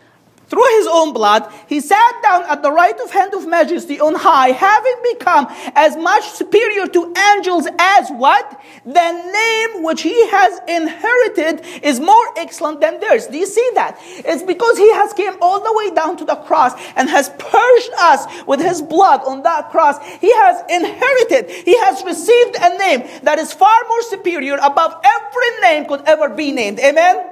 through 0.52 0.68
his 0.76 0.86
own 0.86 1.14
blood, 1.14 1.50
he 1.66 1.80
sat 1.80 2.22
down 2.22 2.44
at 2.44 2.62
the 2.62 2.70
right 2.70 3.00
of 3.00 3.10
hand 3.10 3.32
of 3.32 3.48
majesty 3.48 3.98
on 3.98 4.14
high, 4.14 4.48
having 4.48 4.96
become 5.14 5.46
as 5.74 5.96
much 5.96 6.28
superior 6.28 6.86
to 6.88 7.14
angels 7.32 7.66
as 7.78 8.10
what? 8.10 8.60
The 8.84 9.12
name 9.32 9.82
which 9.82 10.02
he 10.02 10.28
has 10.28 10.60
inherited 10.68 11.64
is 11.82 12.00
more 12.00 12.26
excellent 12.36 12.82
than 12.82 13.00
theirs. 13.00 13.28
Do 13.28 13.38
you 13.38 13.46
see 13.46 13.66
that? 13.76 13.96
It's 14.02 14.42
because 14.42 14.76
he 14.76 14.92
has 14.92 15.14
came 15.14 15.32
all 15.40 15.64
the 15.64 15.72
way 15.72 15.94
down 15.94 16.18
to 16.18 16.26
the 16.26 16.36
cross 16.36 16.74
and 16.96 17.08
has 17.08 17.30
purged 17.30 17.92
us 17.98 18.26
with 18.46 18.60
his 18.60 18.82
blood 18.82 19.22
on 19.26 19.44
that 19.44 19.70
cross. 19.70 19.96
He 20.20 20.30
has 20.34 20.60
inherited, 20.68 21.50
he 21.64 21.78
has 21.78 22.04
received 22.04 22.56
a 22.60 22.76
name 22.76 23.08
that 23.22 23.38
is 23.38 23.54
far 23.54 23.78
more 23.88 24.02
superior 24.02 24.58
above 24.62 25.00
every 25.02 25.60
name 25.62 25.86
could 25.86 26.02
ever 26.04 26.28
be 26.28 26.52
named. 26.52 26.78
Amen? 26.78 27.31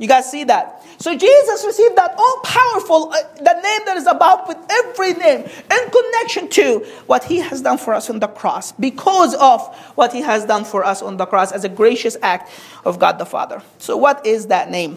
You 0.00 0.08
guys 0.08 0.30
see 0.30 0.44
that? 0.44 0.82
So 0.98 1.14
Jesus 1.14 1.62
received 1.66 1.94
that 1.96 2.14
all 2.16 2.40
powerful, 2.42 3.12
uh, 3.12 3.20
the 3.36 3.52
name 3.52 3.80
that 3.84 3.98
is 3.98 4.06
above 4.06 4.48
with 4.48 4.56
every 4.70 5.12
name 5.12 5.40
in 5.40 5.90
connection 5.90 6.48
to 6.48 6.78
what 7.04 7.24
he 7.24 7.36
has 7.40 7.60
done 7.60 7.76
for 7.76 7.92
us 7.92 8.08
on 8.08 8.18
the 8.18 8.26
cross, 8.26 8.72
because 8.72 9.34
of 9.34 9.60
what 9.96 10.14
he 10.14 10.22
has 10.22 10.46
done 10.46 10.64
for 10.64 10.84
us 10.84 11.02
on 11.02 11.18
the 11.18 11.26
cross 11.26 11.52
as 11.52 11.64
a 11.64 11.68
gracious 11.68 12.16
act 12.22 12.50
of 12.86 12.98
God 12.98 13.18
the 13.18 13.26
Father. 13.26 13.62
So, 13.76 13.98
what 13.98 14.24
is 14.24 14.46
that 14.46 14.70
name? 14.70 14.96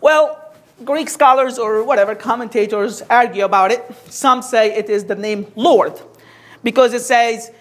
Well, 0.00 0.40
Greek 0.84 1.08
scholars 1.08 1.56
or 1.56 1.84
whatever 1.84 2.16
commentators 2.16 3.00
argue 3.02 3.44
about 3.44 3.70
it. 3.70 3.84
Some 4.08 4.42
say 4.42 4.74
it 4.74 4.90
is 4.90 5.04
the 5.04 5.14
name 5.14 5.46
Lord, 5.54 6.00
because 6.64 6.94
it 6.94 7.02
says, 7.02 7.52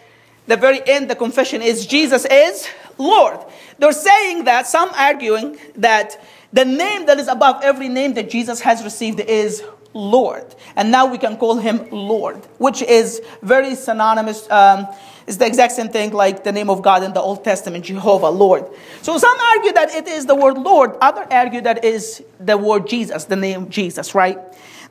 the 0.47 0.57
very 0.57 0.81
end, 0.87 1.11
the 1.11 1.15
confession 1.15 1.61
is 1.61 1.85
Jesus 1.85 2.25
is 2.25 2.67
Lord. 2.97 3.39
They're 3.79 3.91
saying 3.91 4.45
that, 4.45 4.67
some 4.67 4.89
arguing 4.95 5.57
that 5.75 6.21
the 6.53 6.65
name 6.65 7.05
that 7.05 7.19
is 7.19 7.27
above 7.27 7.63
every 7.63 7.89
name 7.89 8.13
that 8.15 8.29
Jesus 8.29 8.61
has 8.61 8.83
received 8.83 9.19
is 9.19 9.63
Lord. 9.93 10.55
And 10.75 10.91
now 10.91 11.05
we 11.05 11.17
can 11.17 11.37
call 11.37 11.57
him 11.57 11.89
Lord, 11.91 12.37
which 12.57 12.81
is 12.81 13.21
very 13.41 13.75
synonymous. 13.75 14.49
Um, 14.49 14.87
it's 15.27 15.37
the 15.37 15.45
exact 15.45 15.73
same 15.73 15.89
thing 15.89 16.11
like 16.11 16.43
the 16.43 16.51
name 16.51 16.69
of 16.69 16.81
God 16.81 17.03
in 17.03 17.13
the 17.13 17.21
Old 17.21 17.43
Testament, 17.43 17.85
Jehovah, 17.85 18.29
Lord. 18.29 18.65
So 19.01 19.17
some 19.17 19.37
argue 19.55 19.73
that 19.73 19.93
it 19.93 20.07
is 20.07 20.25
the 20.25 20.35
word 20.35 20.57
Lord, 20.57 20.95
others 21.01 21.27
argue 21.31 21.61
that 21.61 21.85
is 21.85 22.23
the 22.39 22.57
word 22.57 22.87
Jesus, 22.87 23.25
the 23.25 23.35
name 23.35 23.69
Jesus, 23.69 24.15
right? 24.15 24.39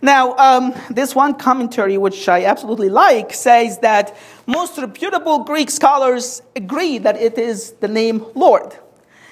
Now, 0.02 0.34
um, 0.36 0.74
this 0.90 1.14
one 1.14 1.34
commentary, 1.34 1.98
which 1.98 2.28
I 2.28 2.44
absolutely 2.44 2.88
like, 2.88 3.34
says 3.34 3.78
that 3.80 4.16
most 4.46 4.78
reputable 4.78 5.44
Greek 5.44 5.70
scholars 5.70 6.40
agree 6.56 6.98
that 6.98 7.16
it 7.16 7.36
is 7.36 7.72
the 7.80 7.88
name 7.88 8.24
Lord. 8.34 8.76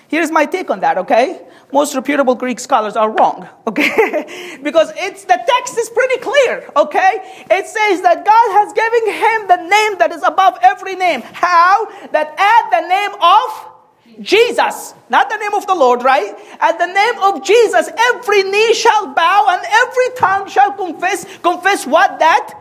Here's 0.08 0.30
my 0.30 0.46
take 0.46 0.70
on 0.70 0.80
that, 0.80 0.96
okay? 0.98 1.46
Most 1.72 1.94
reputable 1.94 2.34
Greek 2.34 2.60
scholars 2.60 2.96
are 2.96 3.10
wrong, 3.10 3.46
okay? 3.66 4.58
because 4.62 4.92
it's 4.96 5.24
the 5.24 5.38
text 5.46 5.78
is 5.78 5.88
pretty 5.90 6.18
clear, 6.20 6.70
okay? 6.76 7.44
It 7.50 7.66
says 7.66 8.02
that 8.02 8.24
God 8.24 8.52
has 8.52 8.72
given 8.72 9.04
him 9.12 9.48
the 9.48 9.68
name 9.68 9.98
that 9.98 10.12
is 10.12 10.22
above 10.22 10.58
every 10.62 10.96
name. 10.96 11.22
How? 11.22 11.86
That 12.12 12.28
at 12.38 12.80
the 12.80 12.88
name 12.88 13.12
of 13.20 13.77
Jesus, 14.20 14.94
not 15.08 15.30
the 15.30 15.36
name 15.36 15.54
of 15.54 15.66
the 15.66 15.74
Lord, 15.74 16.02
right? 16.02 16.34
At 16.60 16.78
the 16.78 16.86
name 16.86 17.22
of 17.22 17.44
Jesus, 17.44 17.88
every 17.96 18.42
knee 18.42 18.74
shall 18.74 19.14
bow 19.14 19.46
and 19.50 19.62
every 19.66 20.16
tongue 20.16 20.48
shall 20.48 20.72
confess. 20.72 21.24
Confess 21.38 21.86
what? 21.86 22.18
That 22.18 22.54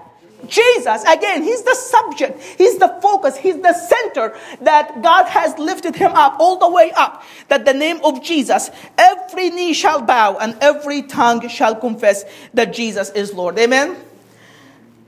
Jesus. 0.47 1.03
Again, 1.03 1.43
He's 1.43 1.63
the 1.63 1.75
subject, 1.75 2.41
He's 2.57 2.77
the 2.77 2.97
focus, 3.01 3.37
He's 3.37 3.59
the 3.61 3.73
center 3.73 4.37
that 4.61 5.01
God 5.01 5.25
has 5.25 5.57
lifted 5.57 5.95
Him 5.95 6.11
up, 6.13 6.39
all 6.39 6.57
the 6.57 6.69
way 6.69 6.91
up. 6.95 7.23
That 7.49 7.65
the 7.65 7.73
name 7.73 7.99
of 8.03 8.23
Jesus, 8.23 8.69
every 8.97 9.49
knee 9.49 9.73
shall 9.73 10.01
bow 10.01 10.37
and 10.37 10.55
every 10.61 11.01
tongue 11.01 11.47
shall 11.47 11.75
confess 11.75 12.23
that 12.53 12.73
Jesus 12.73 13.09
is 13.11 13.33
Lord. 13.33 13.57
Amen? 13.57 13.97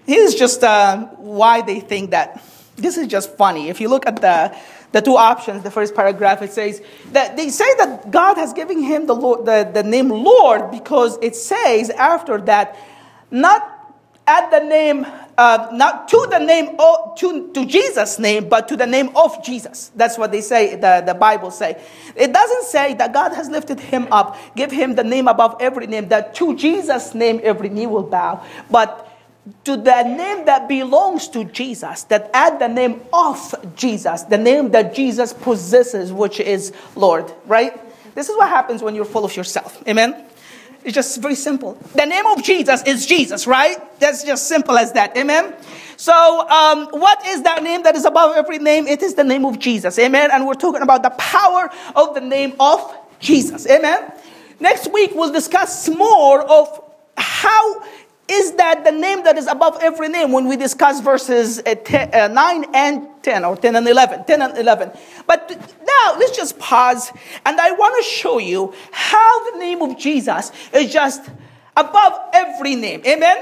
Here's 0.05 0.35
just 0.35 0.63
uh, 0.63 1.05
why 1.17 1.62
they 1.62 1.79
think 1.79 2.12
that. 2.12 2.43
This 2.75 2.97
is 2.97 3.07
just 3.07 3.35
funny. 3.35 3.69
If 3.69 3.81
you 3.81 3.89
look 3.89 4.07
at 4.07 4.21
the 4.21 4.55
the 4.91 5.02
two 5.02 5.17
options, 5.17 5.63
the 5.63 5.71
first 5.71 5.93
paragraph, 5.95 6.41
it 6.41 6.52
says 6.52 6.82
that 7.12 7.38
they 7.38 7.49
say 7.49 7.75
that 7.78 8.10
God 8.10 8.38
has 8.38 8.54
given 8.54 8.82
him 8.82 9.06
the, 9.06 9.15
Lord, 9.15 9.45
the, 9.45 9.69
the 9.71 9.84
name 9.84 10.10
Lord 10.10 10.71
because 10.71 11.17
it 11.21 11.36
says 11.36 11.89
after 11.91 12.39
that, 12.41 12.78
not 13.30 13.80
at 14.30 14.52
the 14.52 14.60
name, 14.60 15.08
uh, 15.38 15.69
not 15.73 16.08
to 16.08 16.28
the 16.30 16.38
name, 16.38 16.75
of, 16.80 17.17
to, 17.17 17.52
to 17.54 17.65
Jesus' 17.65 18.19
name, 18.19 18.47
but 18.47 18.67
to 18.67 18.78
the 18.78 18.86
name 18.86 19.10
of 19.15 19.43
Jesus. 19.43 19.91
That's 19.95 20.19
what 20.19 20.32
they 20.32 20.41
say, 20.41 20.75
the, 20.75 21.04
the 21.06 21.15
Bible 21.15 21.49
say. 21.49 21.82
It 22.15 22.32
doesn't 22.32 22.65
say 22.65 22.93
that 22.95 23.12
God 23.12 23.34
has 23.34 23.49
lifted 23.49 23.80
him 23.80 24.08
up, 24.12 24.38
give 24.56 24.71
him 24.71 24.93
the 24.93 25.04
name 25.04 25.28
above 25.28 25.58
every 25.60 25.88
name, 25.88 26.10
that 26.10 26.36
to 26.36 26.56
Jesus' 26.56 27.15
name 27.15 27.41
every 27.43 27.69
knee 27.69 27.88
will 27.88 28.04
bow, 28.04 28.43
but 28.69 29.09
to 29.63 29.78
the 29.78 30.04
name 30.04 30.45
that 30.45 30.67
belongs 30.67 31.28
to 31.30 31.43
Jesus, 31.45 32.04
that 32.04 32.30
add 32.34 32.60
the 32.60 32.67
name 32.67 33.02
of 33.13 33.56
Jesus, 33.75 34.23
the 34.23 34.38
name 34.38 34.71
that 34.71 34.93
Jesus 34.93 35.34
possesses, 35.34 36.12
which 36.12 36.39
is 36.39 36.73
Lord, 36.95 37.32
right? 37.45 37.80
This 38.15 38.30
is 38.30 38.38
what 38.38 38.49
happens 38.49 38.82
when 38.82 38.95
you're 38.95 39.06
full 39.06 39.25
of 39.25 39.36
yourself. 39.36 39.82
Amen? 39.88 40.25
It's 40.84 40.95
just 40.95 41.21
very 41.21 41.36
simple. 41.36 41.78
The 41.93 42.06
name 42.06 42.25
of 42.25 42.43
Jesus 42.43 42.84
is 42.84 43.06
Jesus, 43.06 43.47
right? 43.47 43.78
That's 43.99 44.23
just 44.23 44.47
simple 44.47 44.78
as 44.78 44.93
that. 44.93 45.17
Amen? 45.17 45.54
So, 45.97 46.13
um, 46.47 46.88
what 46.91 47.25
is 47.28 47.43
that 47.43 47.62
name 47.62 47.84
that 47.84 47.95
is 47.95 48.06
above 48.06 48.36
every 48.36 48.58
name? 48.58 48.88
It 48.88 49.04
is 49.04 49.15
the 49.15 49.23
name 49.23 49.45
of 49.45 49.60
Jesus. 49.60 49.99
Amen? 49.99 50.30
And 50.32 50.47
we're 50.47 50.54
talking 50.54 50.82
about 50.82 51.04
the 51.04 51.10
power 51.12 51.69
of 51.95 52.15
the 52.15 52.21
name 52.21 52.54
of 52.60 52.95
Jesus. 53.19 53.67
Amen? 53.69 54.12
Next 54.62 54.91
week, 54.93 55.12
we'll 55.13 55.34
discuss 55.34 55.89
more 55.89 56.41
of 56.41 56.82
how 57.17 57.84
is 58.30 58.54
that 58.54 58.84
the 58.84 58.92
name 58.92 59.24
that 59.24 59.38
is 59.38 59.48
above 59.48 59.78
every 59.82 60.10
name 60.10 60.32
when 60.32 60.48
we 60.48 60.56
discuss 60.56 61.02
verses 61.02 61.60
uh, 61.60 61.76
10, 61.76 62.13
uh, 62.13 62.28
9 62.28 62.65
and 62.74 63.08
10 63.24 63.46
or 63.46 63.58
10 63.58 63.76
and 63.76 63.88
11 63.88 64.26
10 64.26 64.42
and 64.42 64.58
11 64.58 64.92
but 65.28 65.50
now 65.50 66.15
let's 66.18 66.36
just 66.36 66.58
pause 66.60 67.12
and 67.46 67.60
i 67.60 67.72
want 67.72 67.96
to 68.04 68.10
show 68.10 68.38
you 68.38 68.74
how 68.92 69.52
the 69.52 69.60
name 69.60 69.82
of 69.82 69.98
jesus 69.98 70.52
is 70.74 70.92
just 70.92 71.30
above 71.80 72.20
every 72.34 72.76
name. 72.76 73.02
Amen? 73.06 73.38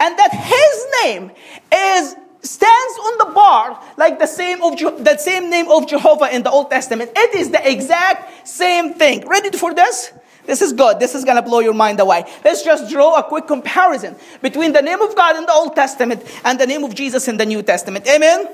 And 0.00 0.18
that 0.18 0.32
his 0.32 1.04
name 1.04 1.30
is 1.72 2.16
stands 2.40 2.98
on 3.00 3.28
the 3.28 3.34
bar 3.34 3.82
like 3.96 4.18
the 4.18 4.26
same 4.26 4.62
of 4.62 4.76
Je- 4.76 5.02
the 5.02 5.16
same 5.18 5.50
name 5.50 5.68
of 5.68 5.88
jehovah 5.88 6.32
in 6.34 6.42
the 6.42 6.50
old 6.50 6.70
testament. 6.70 7.10
It 7.16 7.34
is 7.34 7.50
the 7.50 7.68
exact 7.68 8.46
same 8.46 8.94
thing. 8.94 9.26
Ready 9.26 9.50
for 9.56 9.74
this 9.74 10.12
this 10.48 10.62
is 10.62 10.72
good. 10.72 10.98
This 10.98 11.14
is 11.14 11.24
going 11.24 11.36
to 11.36 11.42
blow 11.42 11.58
your 11.60 11.74
mind 11.74 12.00
away. 12.00 12.24
Let's 12.42 12.62
just 12.62 12.90
draw 12.90 13.18
a 13.18 13.22
quick 13.22 13.46
comparison 13.46 14.16
between 14.40 14.72
the 14.72 14.80
name 14.80 15.02
of 15.02 15.14
God 15.14 15.36
in 15.36 15.44
the 15.44 15.52
Old 15.52 15.76
Testament 15.76 16.24
and 16.42 16.58
the 16.58 16.66
name 16.66 16.84
of 16.84 16.94
Jesus 16.94 17.28
in 17.28 17.36
the 17.36 17.44
New 17.44 17.62
Testament. 17.62 18.08
Amen? 18.08 18.48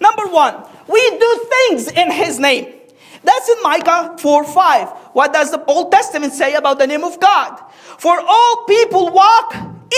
Number 0.00 0.26
one, 0.28 0.56
we 0.88 1.18
do 1.18 1.46
things 1.50 1.88
in 1.88 2.10
His 2.10 2.38
name. 2.38 2.72
That's 3.22 3.48
in 3.50 3.62
Micah 3.62 4.16
4 4.18 4.44
5. 4.44 4.88
What 5.12 5.34
does 5.34 5.50
the 5.50 5.62
Old 5.66 5.92
Testament 5.92 6.32
say 6.32 6.54
about 6.54 6.78
the 6.78 6.86
name 6.86 7.04
of 7.04 7.20
God? 7.20 7.60
For 7.98 8.18
all 8.18 8.64
people 8.64 9.12
walk 9.12 9.54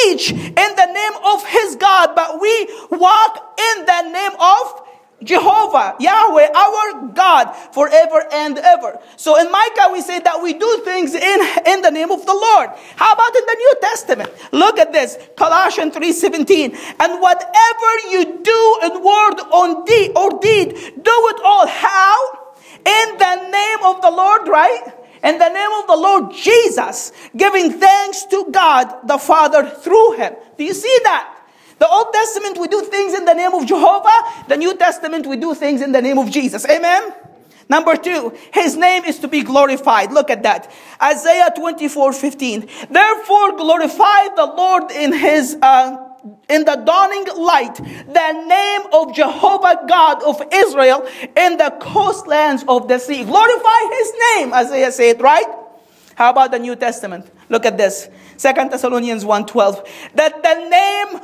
each 0.09 0.33
in 0.33 0.55
the 0.55 0.87
name 0.93 1.13
of 1.25 1.47
his 1.47 1.77
God, 1.77 2.15
but 2.17 2.41
we 2.41 2.69
walk 2.91 3.59
in 3.59 3.85
the 3.87 4.03
name 4.11 4.33
of 4.41 4.86
Jehovah, 5.23 5.97
Yahweh, 5.99 6.49
our 6.55 7.09
God, 7.15 7.53
forever 7.73 8.27
and 8.33 8.59
ever. 8.59 9.01
So 9.17 9.41
in 9.41 9.51
Micah, 9.51 9.91
we 9.93 10.03
say 10.03 10.21
that 10.21 10.43
we 10.43 10.53
do 10.53 10.83
things 10.85 11.15
in, 11.15 11.41
in 11.67 11.81
the 11.81 11.91
name 11.91 12.11
of 12.11 12.27
the 12.27 12.35
Lord. 12.35 12.71
How 12.97 13.15
about 13.15 13.35
in 13.35 13.47
the 13.47 13.57
New 13.59 13.75
Testament? 13.81 14.33
Look 14.53 14.79
at 14.79 14.93
this, 14.93 15.17
Colossians 15.37 15.95
3.17. 15.95 16.77
And 17.01 17.21
whatever 17.23 17.91
you 18.11 18.41
do 18.43 18.79
in 18.85 19.03
word 19.03 19.41
or 19.53 19.85
deed, 19.87 20.13
or 20.15 20.39
deed, 20.39 20.75
do 21.03 21.17
it 21.33 21.41
all. 21.43 21.67
How? 21.67 22.47
In 22.85 23.19
the 23.19 23.49
name 23.51 23.79
of 23.85 24.03
the 24.03 24.11
Lord, 24.11 24.49
right? 24.49 24.93
In 25.25 25.39
the 25.39 25.49
name 25.49 25.71
of 25.81 25.87
the 25.87 25.97
Lord 25.97 26.35
Jesus, 26.35 27.11
giving 27.35 27.73
thanks 27.73 28.25
to 28.27 28.49
God 28.51 29.09
the 29.09 29.19
Father 29.19 29.69
through 29.69 30.13
him. 30.13 30.35
Do 30.59 30.65
you 30.65 30.75
see 30.75 30.99
that? 31.05 31.36
The 31.79 31.89
Old 31.89 32.13
Testament, 32.13 32.59
we 32.59 32.69
do 32.69 32.83
things 32.83 33.15
in 33.15 33.25
the 33.25 33.35
name 33.35 33.53
of 33.53 33.67
Jehovah. 33.67 34.47
The 34.49 34.57
New 34.57 34.77
Testament, 34.77 35.27
we 35.27 35.37
do 35.37 35.55
things 35.55 35.83
in 35.83 35.93
the 35.93 36.01
name 36.01 36.19
of 36.19 36.31
Jesus. 36.31 36.67
Amen? 36.69 37.13
Number 37.69 37.97
two, 37.97 38.33
his 38.53 38.77
name 38.77 39.05
is 39.05 39.19
to 39.19 39.29
be 39.29 39.43
glorified. 39.43 40.13
Look 40.13 40.31
at 40.31 40.45
that. 40.45 40.71
Isaiah 41.03 41.53
24, 41.55 42.13
15. 42.13 42.69
Therefore 42.91 43.57
glorify 43.57 44.29
the 44.37 44.53
Lord 44.57 44.93
in 44.93 45.13
his, 45.13 45.57
uh, 45.61 45.97
in 46.49 46.65
the 46.65 46.77
dawning 46.77 47.27
light, 47.37 47.75
the 47.75 48.33
name 48.47 48.83
of 48.93 49.15
Jehovah 49.15 49.85
God 49.89 50.23
of 50.23 50.41
Israel 50.53 51.07
in 51.37 51.57
the 51.57 51.77
coastlands 51.81 52.65
of 52.69 52.87
the 52.87 52.99
sea. 52.99 53.25
Glorify 53.25 53.95
his 53.99 54.13
name, 54.37 54.55
Isaiah 54.55 54.93
said, 54.93 55.21
right? 55.21 55.47
How 56.15 56.31
about 56.31 56.53
the 56.53 56.59
New 56.59 56.77
Testament? 56.77 57.31
Look 57.49 57.67
at 57.67 57.77
this. 57.77 58.09
Second 58.37 58.71
Thessalonians 58.71 59.25
1:12. 59.25 59.87
That 60.15 60.43
the 60.43 60.55
name 60.69 61.21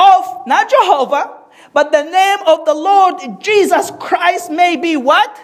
of 0.00 0.46
not 0.46 0.70
Jehovah, 0.70 1.36
but 1.72 1.92
the 1.92 2.02
name 2.02 2.38
of 2.46 2.64
the 2.64 2.74
Lord 2.74 3.40
Jesus 3.40 3.92
Christ 4.00 4.50
may 4.50 4.76
be 4.76 4.96
what? 4.96 5.38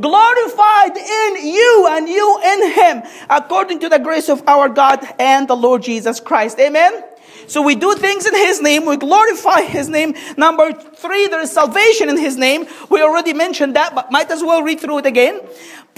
Glorified 0.00 0.96
in 0.96 1.46
you 1.46 1.86
and 1.90 2.08
you 2.08 2.40
in 2.44 2.72
him, 2.72 3.02
according 3.28 3.80
to 3.80 3.88
the 3.88 3.98
grace 3.98 4.28
of 4.28 4.42
our 4.46 4.68
God 4.68 5.06
and 5.18 5.48
the 5.48 5.56
Lord 5.56 5.82
Jesus 5.82 6.20
Christ. 6.20 6.58
Amen. 6.58 7.02
So 7.48 7.62
we 7.62 7.74
do 7.74 7.94
things 7.94 8.26
in 8.26 8.34
His 8.34 8.60
name. 8.60 8.84
We 8.84 8.98
glorify 8.98 9.62
His 9.62 9.88
name. 9.88 10.14
Number 10.36 10.70
three, 10.72 11.28
there 11.28 11.40
is 11.40 11.50
salvation 11.50 12.10
in 12.10 12.18
His 12.18 12.36
name. 12.36 12.66
We 12.90 13.00
already 13.00 13.32
mentioned 13.32 13.74
that, 13.74 13.94
but 13.94 14.12
might 14.12 14.30
as 14.30 14.42
well 14.42 14.62
read 14.62 14.80
through 14.80 14.98
it 14.98 15.06
again. 15.06 15.40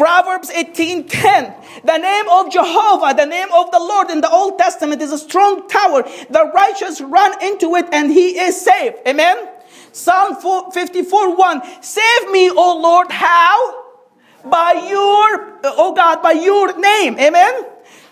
Proverbs 0.01 0.49
18:10. 0.49 1.53
The 1.85 1.99
name 1.99 2.25
of 2.31 2.51
Jehovah, 2.51 3.13
the 3.13 3.27
name 3.27 3.49
of 3.53 3.71
the 3.71 3.79
Lord 3.79 4.09
in 4.09 4.23
the 4.23 4.31
Old 4.31 4.59
Testament 4.59 5.03
is 5.03 5.13
a 5.13 5.19
strong 5.19 5.69
tower. 5.69 6.05
The 6.31 6.51
righteous 6.55 7.03
run 7.03 7.33
into 7.45 7.77
it 7.77 7.87
and 7.93 8.11
he 8.11 8.39
is 8.39 8.59
saved. 8.59 8.97
Amen. 9.07 9.37
Psalm 9.93 10.37
54 10.73 11.37
1. 11.37 11.83
Save 11.83 12.31
me, 12.31 12.49
O 12.49 12.79
Lord, 12.81 13.13
how? 13.13 13.85
By 14.43 14.73
your, 14.89 15.59
oh 15.65 15.93
God, 15.95 16.23
by 16.23 16.33
your 16.33 16.79
name. 16.81 17.19
Amen. 17.19 17.67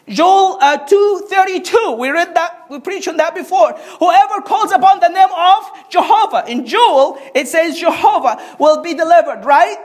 Joel 0.09 0.59
uh, 0.61 0.85
2.32, 0.87 1.97
we 1.99 2.11
read 2.11 2.35
that, 2.35 2.67
we 2.69 2.81
preached 2.81 3.09
on 3.09 3.17
that 3.17 3.35
before. 3.35 3.73
Whoever 3.99 4.43
calls 4.43 4.73
upon 4.73 5.01
the 5.01 5.09
name 5.09 5.33
of 5.35 5.91
Jehovah, 5.91 6.45
in 6.49 6.67
Joel, 6.67 7.19
it 7.35 7.49
says 7.49 7.79
Jehovah 7.79 8.57
will 8.59 8.83
be 8.83 8.93
delivered, 8.93 9.47
right? 9.47 9.79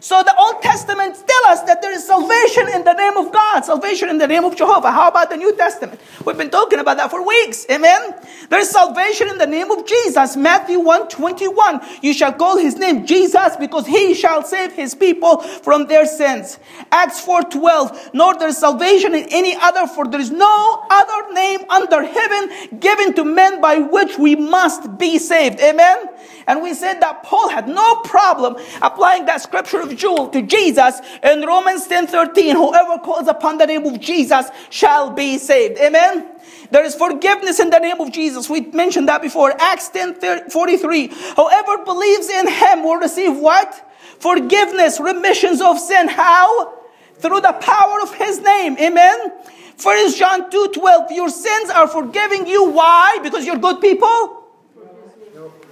So 0.00 0.22
the 0.22 0.34
Old 0.36 0.62
Testament 0.62 1.14
tell 1.14 1.52
us 1.52 1.62
that 1.62 1.82
there 1.82 1.92
is 1.92 2.06
salvation 2.06 2.68
in 2.74 2.84
the 2.84 2.94
name 2.94 3.18
of 3.18 3.30
God, 3.32 3.64
salvation 3.66 4.08
in 4.08 4.16
the 4.16 4.26
name 4.26 4.44
of 4.44 4.56
Jehovah. 4.56 4.90
How 4.90 5.08
about 5.08 5.28
the 5.28 5.36
New 5.36 5.54
Testament? 5.54 6.00
We've 6.24 6.38
been 6.38 6.48
talking 6.48 6.78
about 6.78 6.96
that 6.96 7.10
for 7.10 7.26
weeks. 7.26 7.66
Amen. 7.70 8.14
There 8.48 8.60
is 8.60 8.70
salvation 8.70 9.28
in 9.28 9.36
the 9.36 9.46
name 9.46 9.70
of 9.70 9.86
Jesus. 9.86 10.36
Matthew 10.36 10.80
1 10.80 11.08
21. 11.08 11.80
You 12.00 12.14
shall 12.14 12.32
call 12.32 12.56
his 12.56 12.76
name 12.76 13.04
Jesus 13.04 13.56
because 13.56 13.86
he 13.86 14.14
shall 14.14 14.42
save 14.42 14.72
his 14.72 14.94
people 14.94 15.42
from 15.42 15.86
their 15.86 16.06
sins. 16.06 16.58
Acts 16.90 17.20
4 17.20 17.42
12. 17.42 18.10
Nor 18.14 18.38
there 18.38 18.48
is 18.48 18.56
salvation 18.56 19.14
in 19.14 19.26
any 19.30 19.54
other, 19.54 19.86
for 19.86 20.06
there 20.06 20.20
is 20.20 20.30
no 20.30 20.82
other 20.90 21.34
name 21.34 21.60
under 21.68 22.02
heaven 22.02 22.80
given 22.80 23.12
to 23.14 23.24
men 23.24 23.60
by 23.60 23.78
which 23.78 24.18
we 24.18 24.34
must 24.34 24.96
be 24.96 25.18
saved. 25.18 25.60
Amen. 25.60 26.08
And 26.50 26.62
we 26.62 26.74
said 26.74 26.98
that 26.98 27.22
Paul 27.22 27.48
had 27.48 27.68
no 27.68 28.00
problem 28.02 28.56
applying 28.82 29.24
that 29.26 29.40
scripture 29.40 29.80
of 29.82 29.96
Joel 29.96 30.30
to 30.30 30.42
Jesus 30.42 30.98
in 31.22 31.42
Romans 31.42 31.86
10 31.86 32.08
13. 32.08 32.56
Whoever 32.56 32.98
calls 32.98 33.28
upon 33.28 33.58
the 33.58 33.66
name 33.66 33.86
of 33.86 34.00
Jesus 34.00 34.48
shall 34.68 35.12
be 35.12 35.38
saved. 35.38 35.78
Amen. 35.78 36.26
There 36.72 36.84
is 36.84 36.96
forgiveness 36.96 37.60
in 37.60 37.70
the 37.70 37.78
name 37.78 38.00
of 38.00 38.10
Jesus. 38.10 38.50
We 38.50 38.62
mentioned 38.62 39.06
that 39.06 39.22
before. 39.22 39.54
Acts 39.60 39.90
10 39.90 40.50
43. 40.50 41.06
Whoever 41.36 41.84
believes 41.84 42.28
in 42.28 42.48
him 42.48 42.82
will 42.82 42.96
receive 42.96 43.36
what? 43.36 43.88
Forgiveness, 44.18 44.98
remissions 44.98 45.60
of 45.60 45.78
sin. 45.78 46.08
How? 46.08 46.80
Through 47.14 47.42
the 47.42 47.52
power 47.52 48.00
of 48.02 48.12
his 48.14 48.40
name. 48.40 48.76
Amen. 48.76 49.34
First 49.76 50.18
John 50.18 50.50
2 50.50 50.72
12. 50.74 51.12
Your 51.12 51.28
sins 51.28 51.70
are 51.70 51.86
forgiving 51.86 52.48
you. 52.48 52.70
Why? 52.70 53.20
Because 53.22 53.46
you're 53.46 53.58
good 53.58 53.80
people? 53.80 54.39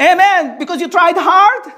Amen. 0.00 0.58
Because 0.58 0.80
you 0.80 0.88
tried 0.88 1.16
hard? 1.16 1.72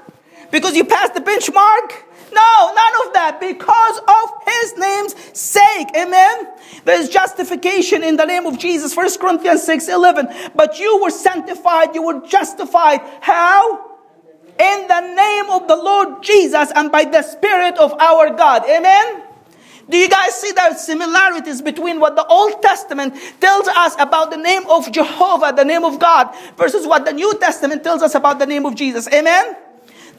Because 0.51 0.75
you 0.75 0.83
passed 0.83 1.13
the 1.13 1.21
benchmark? 1.21 2.03
No, 2.33 2.73
none 2.73 3.07
of 3.07 3.13
that. 3.13 3.37
Because 3.39 3.99
of 3.99 4.43
his 4.47 4.77
name's 4.77 5.37
sake. 5.37 5.89
Amen. 5.95 6.47
There 6.85 6.99
is 6.99 7.09
justification 7.09 8.03
in 8.03 8.15
the 8.15 8.25
name 8.25 8.45
of 8.45 8.57
Jesus. 8.57 8.95
1 8.95 9.17
Corinthians 9.17 9.63
6 9.63 9.89
11. 9.89 10.29
But 10.55 10.79
you 10.79 11.01
were 11.01 11.09
sanctified, 11.09 11.93
you 11.95 12.03
were 12.03 12.21
justified. 12.25 13.01
How? 13.21 13.91
In 14.59 14.87
the 14.87 14.99
name 15.15 15.49
of 15.49 15.67
the 15.67 15.75
Lord 15.75 16.23
Jesus 16.23 16.71
and 16.75 16.91
by 16.91 17.05
the 17.05 17.21
Spirit 17.21 17.77
of 17.77 17.93
our 17.99 18.29
God. 18.35 18.63
Amen. 18.69 19.23
Do 19.91 19.97
you 19.97 20.07
guys 20.07 20.33
see 20.35 20.53
the 20.53 20.73
similarities 20.75 21.61
between 21.61 21.99
what 21.99 22.15
the 22.15 22.25
Old 22.25 22.61
Testament 22.61 23.13
tells 23.41 23.67
us 23.67 23.93
about 23.99 24.31
the 24.31 24.37
name 24.37 24.63
of 24.69 24.89
Jehovah, 24.89 25.53
the 25.53 25.65
name 25.65 25.83
of 25.83 25.99
God, 25.99 26.33
versus 26.55 26.87
what 26.87 27.03
the 27.03 27.11
New 27.11 27.37
Testament 27.39 27.83
tells 27.83 28.01
us 28.01 28.15
about 28.15 28.39
the 28.39 28.45
name 28.45 28.65
of 28.65 28.73
Jesus? 28.73 29.11
Amen? 29.13 29.57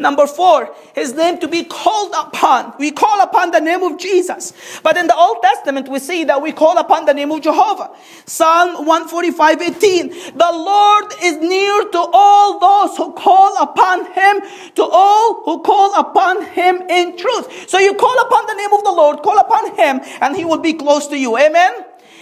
Number 0.03 0.27
four, 0.27 0.75
his 0.95 1.15
name 1.15 1.39
to 1.39 1.49
be 1.49 1.63
called 1.63 2.13
upon. 2.19 2.75
We 2.79 2.91
call 2.91 3.23
upon 3.23 3.53
the 3.53 3.61
name 3.61 3.85
of 3.85 3.99
Jesus. 3.99 4.53
But 4.83 4.97
in 4.97 5.07
the 5.07 5.15
Old 5.15 5.43
Testament, 5.43 5.89
we 5.89 6.01
see 6.01 6.25
that 6.25 6.43
we 6.43 6.51
call 6.51 6.77
upon 6.77 7.07
the 7.07 7.15
name 7.15 7.31
of 7.31 7.41
Jehovah. 7.41 7.95
Psalm 8.27 8.85
145, 8.85 9.63
18. 9.63 10.09
The 10.37 10.51
Lord 10.53 11.05
is 11.23 11.37
near 11.39 11.85
to 11.85 11.99
all 12.13 12.59
those 12.59 12.97
who 12.97 13.13
call 13.13 13.63
upon 13.63 14.13
him, 14.13 14.41
to 14.75 14.83
all 14.83 15.45
who 15.45 15.63
call 15.63 15.95
upon 15.95 16.45
him 16.47 16.83
in 16.91 17.17
truth. 17.17 17.71
So 17.71 17.79
you 17.79 17.95
call 17.95 18.27
upon 18.27 18.47
the 18.47 18.55
name 18.55 18.73
of 18.73 18.83
the 18.83 18.91
Lord, 18.91 19.23
call 19.23 19.39
upon 19.39 19.77
him, 19.77 20.01
and 20.21 20.37
he 20.37 20.45
will 20.45 20.59
be 20.59 20.75
close 20.75 21.07
to 21.09 21.17
you. 21.17 21.39
Amen? 21.39 21.73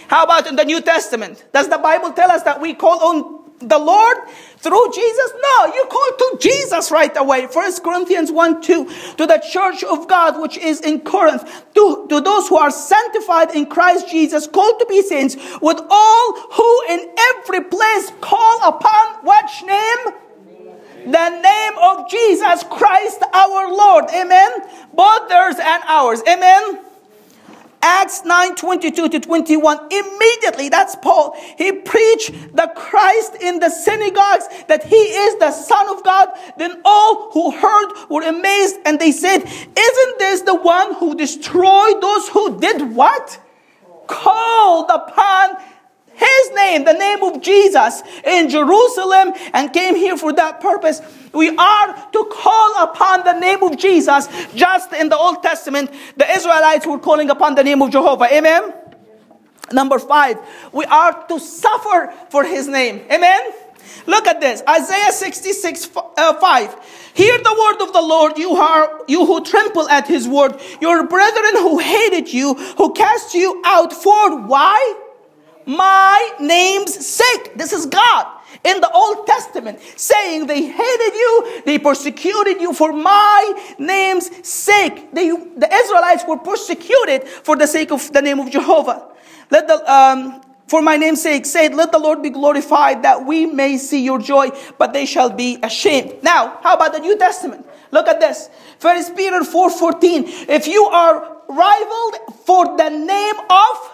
How 0.07 0.25
about 0.25 0.45
in 0.45 0.55
the 0.55 0.65
New 0.65 0.81
Testament? 0.81 1.43
Does 1.51 1.67
the 1.67 1.79
Bible 1.79 2.11
tell 2.11 2.29
us 2.29 2.43
that 2.43 2.61
we 2.61 2.75
call 2.75 2.99
on 2.99 3.40
the 3.61 3.79
Lord 3.79 4.17
through 4.57 4.91
Jesus? 4.93 5.31
No, 5.41 5.73
you 5.73 5.85
call 5.89 6.11
to 6.17 6.37
Jesus 6.39 6.91
right 6.91 7.15
away. 7.15 7.47
First 7.47 7.83
Corinthians 7.83 8.31
1 8.31 8.61
2. 8.61 8.85
To 9.17 9.27
the 9.27 9.41
church 9.51 9.83
of 9.83 10.07
God 10.07 10.41
which 10.41 10.57
is 10.57 10.81
in 10.81 11.01
Corinth, 11.01 11.43
to, 11.75 12.07
to 12.09 12.21
those 12.21 12.47
who 12.47 12.57
are 12.57 12.71
sanctified 12.71 13.55
in 13.55 13.65
Christ 13.65 14.09
Jesus, 14.09 14.47
called 14.47 14.79
to 14.79 14.85
be 14.87 15.01
saints, 15.01 15.35
with 15.61 15.79
all 15.89 16.33
who 16.51 16.83
in 16.89 17.13
every 17.17 17.63
place 17.65 18.11
call 18.21 18.67
upon 18.67 19.25
which 19.25 19.63
name? 19.63 20.15
The 21.05 21.29
name 21.29 21.73
of 21.81 22.09
Jesus 22.09 22.63
Christ 22.69 23.23
our 23.33 23.71
Lord. 23.71 24.05
Amen. 24.13 24.51
Both 24.93 25.29
theirs 25.29 25.55
and 25.59 25.83
ours. 25.87 26.21
Amen. 26.27 26.90
Acts 27.83 28.23
9 28.23 28.55
22 28.55 29.09
to 29.09 29.19
21. 29.19 29.79
Immediately, 29.91 30.69
that's 30.69 30.95
Paul. 30.95 31.35
He 31.57 31.71
preached 31.71 32.31
the 32.55 32.71
Christ 32.75 33.35
in 33.41 33.59
the 33.59 33.69
synagogues 33.69 34.47
that 34.67 34.83
he 34.83 34.95
is 34.95 35.39
the 35.39 35.51
Son 35.51 35.89
of 35.89 36.03
God. 36.03 36.29
Then 36.57 36.81
all 36.85 37.31
who 37.31 37.51
heard 37.51 38.09
were 38.09 38.23
amazed 38.23 38.77
and 38.85 38.99
they 38.99 39.11
said, 39.11 39.43
Isn't 39.43 40.19
this 40.19 40.41
the 40.41 40.55
one 40.55 40.95
who 40.95 41.15
destroyed 41.15 42.01
those 42.01 42.27
who 42.29 42.59
did 42.59 42.95
what? 42.95 43.39
Called 44.07 44.89
upon 44.89 45.57
his 46.13 46.50
name, 46.71 46.85
the 46.85 46.93
name 46.93 47.23
of 47.23 47.41
Jesus, 47.41 48.01
in 48.25 48.49
Jerusalem 48.49 49.33
and 49.53 49.73
came 49.73 49.95
here 49.95 50.17
for 50.17 50.33
that 50.33 50.61
purpose. 50.61 51.01
We 51.33 51.55
are 51.55 52.11
to 52.11 52.29
call 52.31 52.83
upon 52.83 53.23
the 53.23 53.39
name 53.39 53.63
of 53.63 53.77
Jesus. 53.77 54.27
Just 54.53 54.93
in 54.93 55.09
the 55.09 55.17
Old 55.17 55.43
Testament, 55.43 55.91
the 56.17 56.29
Israelites 56.29 56.85
were 56.85 56.99
calling 56.99 57.29
upon 57.29 57.55
the 57.55 57.63
name 57.63 57.81
of 57.81 57.91
Jehovah. 57.91 58.27
Amen. 58.33 58.73
Number 59.71 59.99
five, 59.99 60.37
we 60.73 60.83
are 60.85 61.25
to 61.27 61.39
suffer 61.39 62.13
for 62.29 62.43
his 62.43 62.67
name. 62.67 63.01
Amen. 63.09 63.53
Look 64.05 64.27
at 64.27 64.41
this. 64.41 64.61
Isaiah 64.67 65.11
66, 65.11 65.89
uh, 65.95 66.33
5. 66.33 67.11
Hear 67.13 67.37
the 67.37 67.55
word 67.59 67.87
of 67.87 67.93
the 67.93 68.01
Lord, 68.01 68.37
you, 68.37 68.51
are, 68.51 69.01
you 69.07 69.25
who 69.25 69.43
trample 69.43 69.87
at 69.89 70.07
his 70.07 70.27
word, 70.27 70.59
your 70.81 71.07
brethren 71.07 71.55
who 71.55 71.79
hated 71.79 72.31
you, 72.33 72.53
who 72.53 72.93
cast 72.93 73.33
you 73.33 73.61
out 73.65 73.93
for 73.93 74.41
why? 74.47 75.10
My 75.65 76.31
name's 76.39 77.05
sake. 77.05 77.57
This 77.57 77.73
is 77.73 77.85
God 77.85 78.41
in 78.63 78.79
the 78.79 78.91
Old 78.91 79.25
Testament 79.25 79.79
saying 79.95 80.47
they 80.47 80.63
hated 80.63 81.13
you, 81.13 81.61
they 81.65 81.79
persecuted 81.79 82.61
you 82.61 82.73
for 82.73 82.93
my 82.93 83.73
name's 83.79 84.47
sake. 84.47 85.13
They, 85.13 85.29
the 85.29 85.69
Israelites 85.71 86.23
were 86.27 86.37
persecuted 86.37 87.27
for 87.27 87.55
the 87.55 87.67
sake 87.67 87.91
of 87.91 88.11
the 88.11 88.21
name 88.21 88.39
of 88.39 88.51
Jehovah. 88.51 89.07
Let 89.49 89.67
the, 89.67 89.91
um, 89.91 90.41
for 90.67 90.81
my 90.81 90.95
name's 90.95 91.21
sake, 91.21 91.45
say, 91.45 91.69
let 91.69 91.91
the 91.91 91.99
Lord 91.99 92.21
be 92.21 92.29
glorified 92.29 93.03
that 93.03 93.25
we 93.25 93.45
may 93.45 93.77
see 93.77 94.03
your 94.03 94.19
joy, 94.19 94.51
but 94.77 94.93
they 94.93 95.05
shall 95.05 95.29
be 95.29 95.59
ashamed. 95.63 96.23
Now, 96.23 96.59
how 96.61 96.75
about 96.75 96.93
the 96.93 96.99
New 96.99 97.17
Testament? 97.17 97.65
Look 97.91 98.07
at 98.07 98.19
this. 98.21 98.49
First 98.79 99.15
Peter 99.17 99.41
4.14. 99.41 100.47
If 100.47 100.67
you 100.67 100.85
are 100.85 101.37
rivaled 101.49 102.15
for 102.45 102.77
the 102.77 102.89
name 102.89 103.35
of 103.49 103.90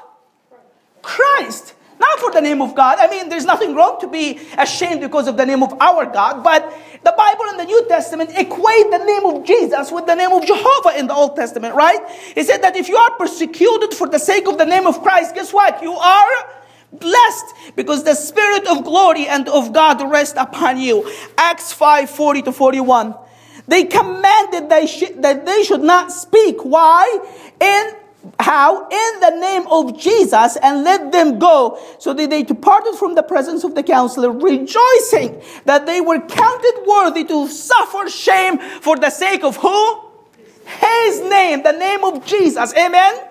the 2.37 2.41
name 2.41 2.61
of 2.61 2.75
God. 2.75 2.99
I 2.99 3.07
mean, 3.09 3.29
there's 3.29 3.45
nothing 3.45 3.73
wrong 3.73 3.99
to 4.01 4.07
be 4.07 4.39
ashamed 4.57 5.01
because 5.01 5.27
of 5.27 5.37
the 5.37 5.45
name 5.45 5.63
of 5.63 5.73
our 5.81 6.05
God, 6.05 6.43
but 6.43 6.61
the 7.03 7.13
Bible 7.17 7.45
in 7.51 7.57
the 7.57 7.65
New 7.65 7.87
Testament 7.87 8.29
equate 8.37 8.91
the 8.91 9.03
name 9.03 9.25
of 9.25 9.43
Jesus 9.43 9.91
with 9.91 10.05
the 10.05 10.15
name 10.15 10.31
of 10.31 10.45
Jehovah 10.45 10.99
in 10.99 11.07
the 11.07 11.13
Old 11.13 11.35
Testament, 11.35 11.73
right? 11.73 11.99
He 12.35 12.43
said 12.43 12.61
that 12.61 12.75
if 12.75 12.89
you 12.89 12.95
are 12.95 13.11
persecuted 13.17 13.93
for 13.93 14.07
the 14.07 14.19
sake 14.19 14.47
of 14.47 14.57
the 14.57 14.65
name 14.65 14.85
of 14.85 15.01
Christ, 15.01 15.33
guess 15.33 15.51
what? 15.51 15.81
You 15.81 15.93
are 15.93 16.31
blessed 16.93 17.45
because 17.75 18.03
the 18.03 18.13
spirit 18.13 18.67
of 18.67 18.83
glory 18.83 19.27
and 19.27 19.49
of 19.49 19.73
God 19.73 20.01
rest 20.09 20.35
upon 20.37 20.79
you. 20.79 21.09
Acts 21.37 21.73
5 21.73 22.09
40 22.09 22.41
to 22.43 22.51
41. 22.51 23.15
They 23.67 23.83
commanded 23.83 24.69
they 24.69 24.85
sh- 24.85 25.17
that 25.17 25.45
they 25.45 25.63
should 25.63 25.81
not 25.81 26.11
speak. 26.11 26.63
Why? 26.63 27.03
In 27.59 28.06
how? 28.39 28.87
In 28.87 29.19
the 29.19 29.37
name 29.39 29.67
of 29.67 29.99
Jesus 29.99 30.57
and 30.61 30.83
let 30.83 31.11
them 31.11 31.39
go. 31.39 31.79
So 31.99 32.13
that 32.13 32.29
they 32.29 32.43
departed 32.43 32.95
from 32.95 33.15
the 33.15 33.23
presence 33.23 33.63
of 33.63 33.75
the 33.75 33.83
counselor, 33.83 34.31
rejoicing 34.31 35.41
that 35.65 35.85
they 35.85 36.01
were 36.01 36.19
counted 36.19 36.83
worthy 36.85 37.23
to 37.25 37.47
suffer 37.47 38.09
shame 38.09 38.59
for 38.59 38.97
the 38.97 39.09
sake 39.09 39.43
of 39.43 39.57
who? 39.57 40.01
His 40.65 41.21
name, 41.21 41.63
the 41.63 41.71
name 41.71 42.03
of 42.03 42.25
Jesus. 42.25 42.73
Amen. 42.75 43.27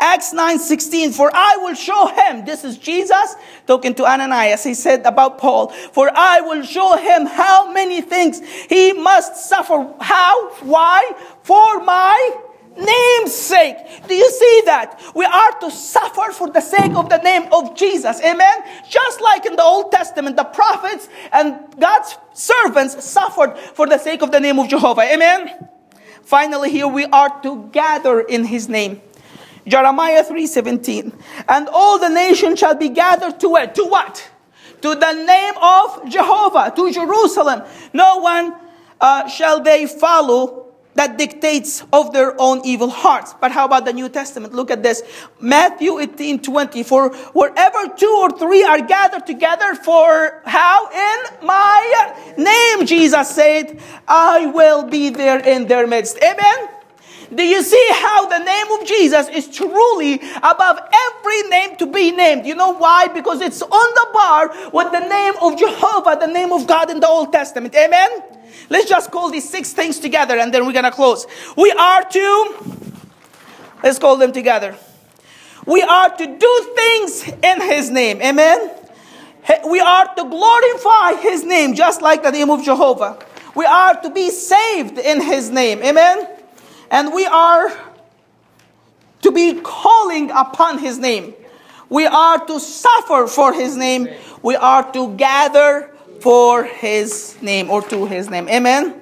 Acts 0.00 0.32
9 0.32 0.60
16, 0.60 1.10
for 1.12 1.30
I 1.34 1.56
will 1.60 1.74
show 1.74 2.06
him, 2.06 2.44
this 2.44 2.62
is 2.62 2.78
Jesus 2.78 3.34
talking 3.66 3.94
to 3.96 4.06
Ananias, 4.06 4.62
he 4.62 4.74
said 4.74 5.04
about 5.04 5.38
Paul, 5.38 5.68
for 5.68 6.10
I 6.14 6.40
will 6.40 6.62
show 6.62 6.96
him 6.96 7.26
how 7.26 7.72
many 7.72 8.00
things 8.00 8.40
he 8.68 8.92
must 8.92 9.48
suffer. 9.48 9.92
How? 10.00 10.50
Why? 10.60 11.10
For 11.42 11.82
my 11.82 12.47
name's 12.78 13.34
sake. 13.34 13.76
Do 14.06 14.14
you 14.14 14.30
see 14.30 14.62
that? 14.66 15.02
We 15.14 15.24
are 15.24 15.52
to 15.60 15.70
suffer 15.70 16.32
for 16.32 16.50
the 16.50 16.60
sake 16.60 16.96
of 16.96 17.08
the 17.08 17.18
name 17.18 17.48
of 17.52 17.76
Jesus. 17.76 18.20
Amen. 18.22 18.62
Just 18.88 19.20
like 19.20 19.46
in 19.46 19.56
the 19.56 19.62
Old 19.62 19.92
Testament, 19.92 20.36
the 20.36 20.44
prophets 20.44 21.08
and 21.32 21.58
God's 21.78 22.16
servants 22.32 23.04
suffered 23.04 23.58
for 23.58 23.86
the 23.86 23.98
sake 23.98 24.22
of 24.22 24.30
the 24.30 24.40
name 24.40 24.58
of 24.58 24.68
Jehovah. 24.68 25.02
Amen. 25.02 25.68
Finally, 26.22 26.70
here 26.70 26.88
we 26.88 27.04
are 27.06 27.40
to 27.42 27.68
gather 27.72 28.20
in 28.20 28.44
his 28.44 28.68
name. 28.68 29.00
Jeremiah 29.66 30.24
3:17. 30.24 31.12
And 31.48 31.68
all 31.68 31.98
the 31.98 32.08
nations 32.08 32.58
shall 32.58 32.74
be 32.74 32.88
gathered 32.88 33.40
to 33.40 33.56
it. 33.56 33.74
To 33.74 33.84
what? 33.84 34.30
To 34.82 34.94
the 34.94 35.12
name 35.12 35.54
of 35.60 36.08
Jehovah, 36.08 36.72
to 36.74 36.92
Jerusalem. 36.92 37.62
No 37.92 38.18
one 38.18 38.54
uh, 39.00 39.28
shall 39.28 39.60
they 39.60 39.86
follow 39.86 40.67
that 40.98 41.16
dictates 41.16 41.84
of 41.92 42.12
their 42.12 42.34
own 42.40 42.60
evil 42.64 42.90
hearts. 42.90 43.32
But 43.40 43.52
how 43.52 43.66
about 43.66 43.84
the 43.84 43.92
New 43.92 44.08
Testament? 44.08 44.52
Look 44.52 44.68
at 44.72 44.82
this. 44.82 45.00
Matthew 45.40 46.00
18, 46.00 46.42
20. 46.42 46.82
For 46.82 47.14
wherever 47.38 47.94
two 47.96 48.18
or 48.20 48.36
three 48.36 48.64
are 48.64 48.80
gathered 48.80 49.24
together 49.24 49.76
for 49.76 50.42
how? 50.44 50.90
In 50.90 51.46
my 51.46 52.14
name, 52.36 52.84
Jesus 52.84 53.30
said, 53.30 53.80
I 54.08 54.46
will 54.46 54.88
be 54.88 55.10
there 55.10 55.38
in 55.38 55.68
their 55.68 55.86
midst. 55.86 56.18
Amen. 56.18 56.77
Do 57.34 57.42
you 57.42 57.62
see 57.62 57.88
how 57.92 58.26
the 58.26 58.38
name 58.38 58.80
of 58.80 58.86
Jesus 58.86 59.28
is 59.28 59.48
truly 59.48 60.14
above 60.14 60.78
every 60.78 61.42
name 61.50 61.76
to 61.76 61.86
be 61.86 62.10
named? 62.10 62.46
You 62.46 62.54
know 62.54 62.72
why? 62.72 63.08
Because 63.08 63.42
it's 63.42 63.60
on 63.60 63.68
the 63.70 64.06
bar 64.14 64.70
with 64.72 64.92
the 64.92 65.06
name 65.06 65.34
of 65.42 65.58
Jehovah, 65.58 66.16
the 66.18 66.32
name 66.32 66.52
of 66.52 66.66
God 66.66 66.90
in 66.90 67.00
the 67.00 67.08
Old 67.08 67.30
Testament. 67.32 67.74
Amen? 67.74 68.10
Let's 68.70 68.88
just 68.88 69.10
call 69.10 69.30
these 69.30 69.48
six 69.48 69.74
things 69.74 69.98
together 69.98 70.38
and 70.38 70.52
then 70.52 70.66
we're 70.66 70.72
going 70.72 70.84
to 70.84 70.90
close. 70.90 71.26
We 71.56 71.70
are 71.72 72.02
to, 72.02 72.54
let's 73.82 73.98
call 73.98 74.16
them 74.16 74.32
together. 74.32 74.76
We 75.66 75.82
are 75.82 76.08
to 76.16 76.26
do 76.26 76.72
things 76.74 77.28
in 77.28 77.60
His 77.60 77.90
name. 77.90 78.22
Amen? 78.22 78.70
We 79.68 79.80
are 79.80 80.14
to 80.14 80.24
glorify 80.24 81.20
His 81.20 81.44
name 81.44 81.74
just 81.74 82.00
like 82.00 82.22
the 82.22 82.30
name 82.30 82.48
of 82.48 82.64
Jehovah. 82.64 83.18
We 83.54 83.66
are 83.66 84.00
to 84.00 84.08
be 84.08 84.30
saved 84.30 84.98
in 84.98 85.20
His 85.20 85.50
name. 85.50 85.82
Amen? 85.82 86.37
And 86.90 87.12
we 87.12 87.26
are 87.26 87.70
to 89.22 89.32
be 89.32 89.60
calling 89.62 90.30
upon 90.30 90.78
his 90.78 90.98
name. 90.98 91.34
We 91.88 92.06
are 92.06 92.44
to 92.46 92.60
suffer 92.60 93.26
for 93.26 93.52
his 93.52 93.76
name. 93.76 94.08
We 94.42 94.56
are 94.56 94.90
to 94.92 95.14
gather 95.16 95.90
for 96.20 96.64
his 96.64 97.36
name 97.40 97.70
or 97.70 97.82
to 97.82 98.06
his 98.06 98.28
name. 98.28 98.48
Amen. 98.48 99.00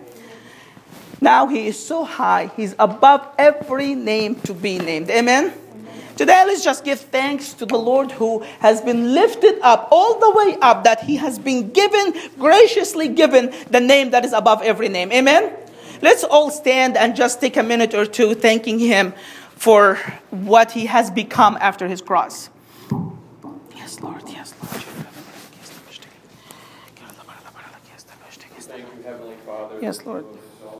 Now 1.21 1.47
he 1.47 1.67
is 1.67 1.79
so 1.79 2.05
high, 2.05 2.51
he's 2.57 2.75
above 2.79 3.27
every 3.39 3.95
name 3.95 4.37
to 4.43 4.55
be 4.55 4.79
named. 4.79 5.11
Amen. 5.11 5.53
Today, 6.17 6.45
let's 6.47 6.65
just 6.65 6.83
give 6.85 6.99
thanks 7.01 7.53
to 7.55 7.67
the 7.67 7.77
Lord 7.77 8.11
who 8.11 8.41
has 8.61 8.81
been 8.81 9.13
lifted 9.13 9.59
up 9.61 9.89
all 9.91 10.19
the 10.19 10.31
way 10.31 10.57
up, 10.63 10.85
that 10.85 11.03
he 11.03 11.17
has 11.17 11.39
been 11.39 11.73
given, 11.73 12.15
graciously 12.39 13.09
given, 13.09 13.53
the 13.71 13.81
name 13.81 14.11
that 14.11 14.25
is 14.25 14.33
above 14.33 14.63
every 14.63 14.89
name. 14.89 15.13
Amen. 15.13 15.55
Let's 16.03 16.25
all 16.25 16.51
stand 16.51 16.97
and 16.97 17.17
just 17.17 17.41
take 17.41 17.57
a 17.57 17.63
minute 17.63 17.95
or 17.95 18.07
two 18.07 18.35
thanking 18.35 18.79
Him 18.79 19.15
for 19.57 19.97
what 20.31 20.73
He 20.73 20.87
has 20.87 21.11
become 21.11 21.57
after 21.61 21.89
His 21.89 22.01
cross. 22.01 22.51
Yes, 23.75 24.01
Lord. 24.01 24.23
Yes, 24.27 24.55
Lord. 24.61 24.85
Thank 28.67 28.85
you, 28.97 29.03
Heavenly 29.05 29.37
Father. 29.47 29.79
Yes, 29.81 30.05
Lord. 30.05 30.27